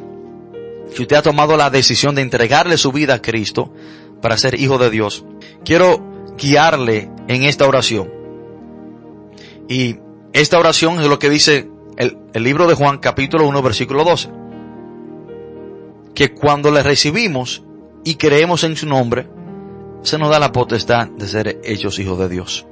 Si 0.94 1.02
usted 1.02 1.16
ha 1.16 1.22
tomado 1.22 1.58
la 1.58 1.68
decisión 1.68 2.14
de 2.14 2.22
entregarle 2.22 2.78
su 2.78 2.92
vida 2.92 3.12
a 3.12 3.20
Cristo 3.20 3.74
para 4.22 4.38
ser 4.38 4.58
hijo 4.58 4.78
de 4.78 4.88
Dios, 4.88 5.26
quiero 5.66 6.02
guiarle 6.38 7.10
en 7.28 7.42
esta 7.42 7.66
oración. 7.66 8.10
Y 9.68 9.96
esta 10.32 10.58
oración 10.58 10.98
es 10.98 11.08
lo 11.08 11.18
que 11.18 11.28
dice 11.28 11.68
el, 11.98 12.16
libro 12.42 12.66
de 12.66 12.74
Juan 12.74 13.00
capítulo 13.00 13.46
1 13.48 13.60
versículo 13.60 14.02
12. 14.02 14.30
Que 16.14 16.32
cuando 16.32 16.70
le 16.70 16.82
recibimos 16.82 17.62
y 18.02 18.14
creemos 18.14 18.64
en 18.64 18.76
su 18.76 18.86
nombre, 18.86 19.28
se 20.04 20.18
nos 20.18 20.30
da 20.30 20.38
la 20.38 20.52
potestad 20.52 21.08
de 21.08 21.26
ser 21.26 21.60
hechos 21.64 21.98
hijos 21.98 22.18
de 22.18 22.28
Dios. 22.28 22.66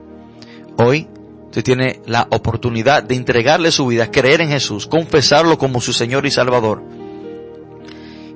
Hoy 0.76 1.08
usted 1.46 1.64
tiene 1.64 2.00
la 2.06 2.28
oportunidad 2.30 3.02
de 3.02 3.14
entregarle 3.14 3.72
su 3.72 3.86
vida, 3.86 4.10
creer 4.10 4.42
en 4.42 4.50
Jesús, 4.50 4.86
confesarlo 4.86 5.58
como 5.58 5.80
su 5.80 5.92
Señor 5.92 6.24
y 6.26 6.30
Salvador, 6.30 6.82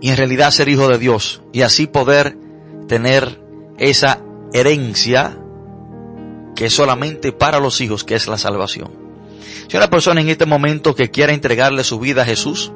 y 0.00 0.10
en 0.10 0.16
realidad 0.16 0.50
ser 0.50 0.68
hijo 0.68 0.88
de 0.88 0.98
Dios, 0.98 1.42
y 1.52 1.62
así 1.62 1.86
poder 1.86 2.36
tener 2.88 3.40
esa 3.78 4.20
herencia 4.52 5.38
que 6.54 6.66
es 6.66 6.74
solamente 6.74 7.32
para 7.32 7.60
los 7.60 7.80
hijos, 7.82 8.02
que 8.02 8.14
es 8.14 8.26
la 8.28 8.38
salvación. 8.38 8.90
Si 9.68 9.76
una 9.76 9.90
persona 9.90 10.22
en 10.22 10.30
este 10.30 10.46
momento 10.46 10.94
que 10.94 11.10
quiera 11.10 11.34
entregarle 11.34 11.84
su 11.84 11.98
vida 11.98 12.22
a 12.22 12.26
Jesús, 12.26 12.72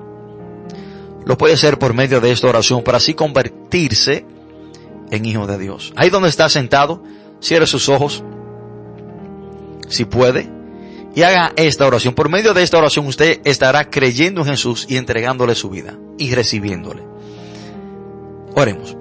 lo 1.24 1.38
puede 1.38 1.54
hacer 1.54 1.78
por 1.78 1.94
medio 1.94 2.20
de 2.20 2.30
esta 2.30 2.48
oración 2.48 2.82
para 2.82 2.98
así 2.98 3.14
convertirse 3.14 4.26
en 5.10 5.24
hijo 5.24 5.46
de 5.46 5.58
Dios. 5.58 5.92
Ahí 5.96 6.10
donde 6.10 6.28
está 6.28 6.48
sentado, 6.48 7.02
cierre 7.40 7.66
sus 7.66 7.88
ojos, 7.88 8.22
si 9.88 10.04
puede, 10.04 10.50
y 11.14 11.22
haga 11.22 11.52
esta 11.56 11.86
oración. 11.86 12.14
Por 12.14 12.28
medio 12.28 12.54
de 12.54 12.62
esta 12.62 12.78
oración 12.78 13.06
usted 13.06 13.40
estará 13.44 13.90
creyendo 13.90 14.42
en 14.42 14.48
Jesús 14.48 14.86
y 14.88 14.96
entregándole 14.96 15.54
su 15.54 15.70
vida 15.70 15.98
y 16.18 16.34
recibiéndole. 16.34 17.02
Oremos. 18.54 18.96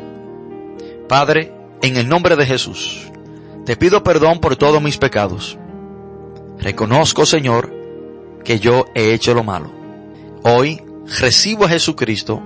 Padre, 1.07 1.53
en 1.82 1.97
el 1.97 2.07
nombre 2.07 2.36
de 2.36 2.45
Jesús, 2.45 3.07
te 3.66 3.76
pido 3.76 4.03
perdón 4.03 4.39
por 4.39 4.55
todos 4.55 4.82
mis 4.82 4.97
pecados. 4.97 5.57
Reconozco, 6.60 7.26
Señor, 7.26 7.74
que 8.43 8.60
yo 8.60 8.86
he 8.95 9.14
hecho 9.14 9.34
lo 9.34 9.43
malo. 9.43 9.72
Hoy 10.43 10.82
recibo 11.20 11.66
a 11.66 11.70
Jesucristo 11.70 12.41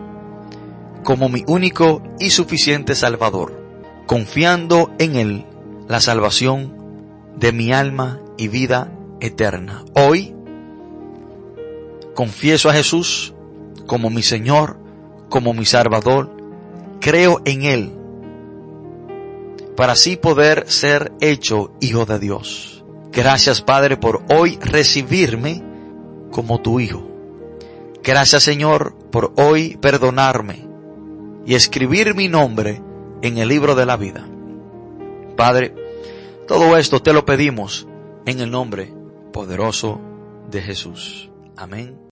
como 1.04 1.30
mi 1.30 1.43
único 1.47 2.01
y 2.20 2.30
suficiente 2.32 2.95
Salvador, 2.95 3.62
confiando 4.06 4.91
en 4.99 5.16
Él 5.16 5.45
la 5.88 5.99
salvación 5.99 6.74
de 7.38 7.51
mi 7.51 7.74
alma 7.74 8.22
y 8.38 8.47
vida 8.47 8.91
eterna. 9.20 9.84
Hoy 9.95 10.36
confieso 12.16 12.70
a 12.70 12.74
Jesús 12.74 13.34
como 13.86 14.10
mi 14.10 14.24
Señor, 14.24 14.78
como 15.30 15.54
mi 15.54 15.66
Salvador, 15.66 16.32
creo 16.99 17.41
en 17.45 17.64
Él 17.64 17.91
para 19.76 19.93
así 19.93 20.18
poder 20.18 20.70
ser 20.70 21.12
hecho 21.20 21.74
hijo 21.82 22.06
de 22.06 22.20
Dios. 22.20 22.84
Gracias 23.12 23.62
Padre 23.62 23.97
por 23.97 24.24
hoy 24.30 24.58
recibirme 24.62 25.64
como 26.32 26.62
tu 26.62 26.80
hijo. 26.80 27.08
Gracias 28.04 28.43
Señor 28.43 28.95
por 29.12 29.34
hoy 29.38 29.78
perdonarme 29.82 30.72
y 31.46 31.56
escribir 31.56 32.16
mi 32.16 32.28
nombre 32.28 32.82
en 33.22 33.38
el 33.38 33.48
libro 33.48 33.76
de 33.76 33.86
la 33.86 33.98
vida. 33.98 34.28
Padre, 35.36 35.74
todo 36.48 36.78
esto 36.78 37.02
te 37.02 37.14
lo 37.14 37.26
pedimos 37.26 37.88
en 38.26 38.39
el 38.39 38.52
nombre 38.52 38.94
poderoso 39.32 40.00
de 40.50 40.62
Jesús. 40.62 41.30
Amén. 41.56 41.98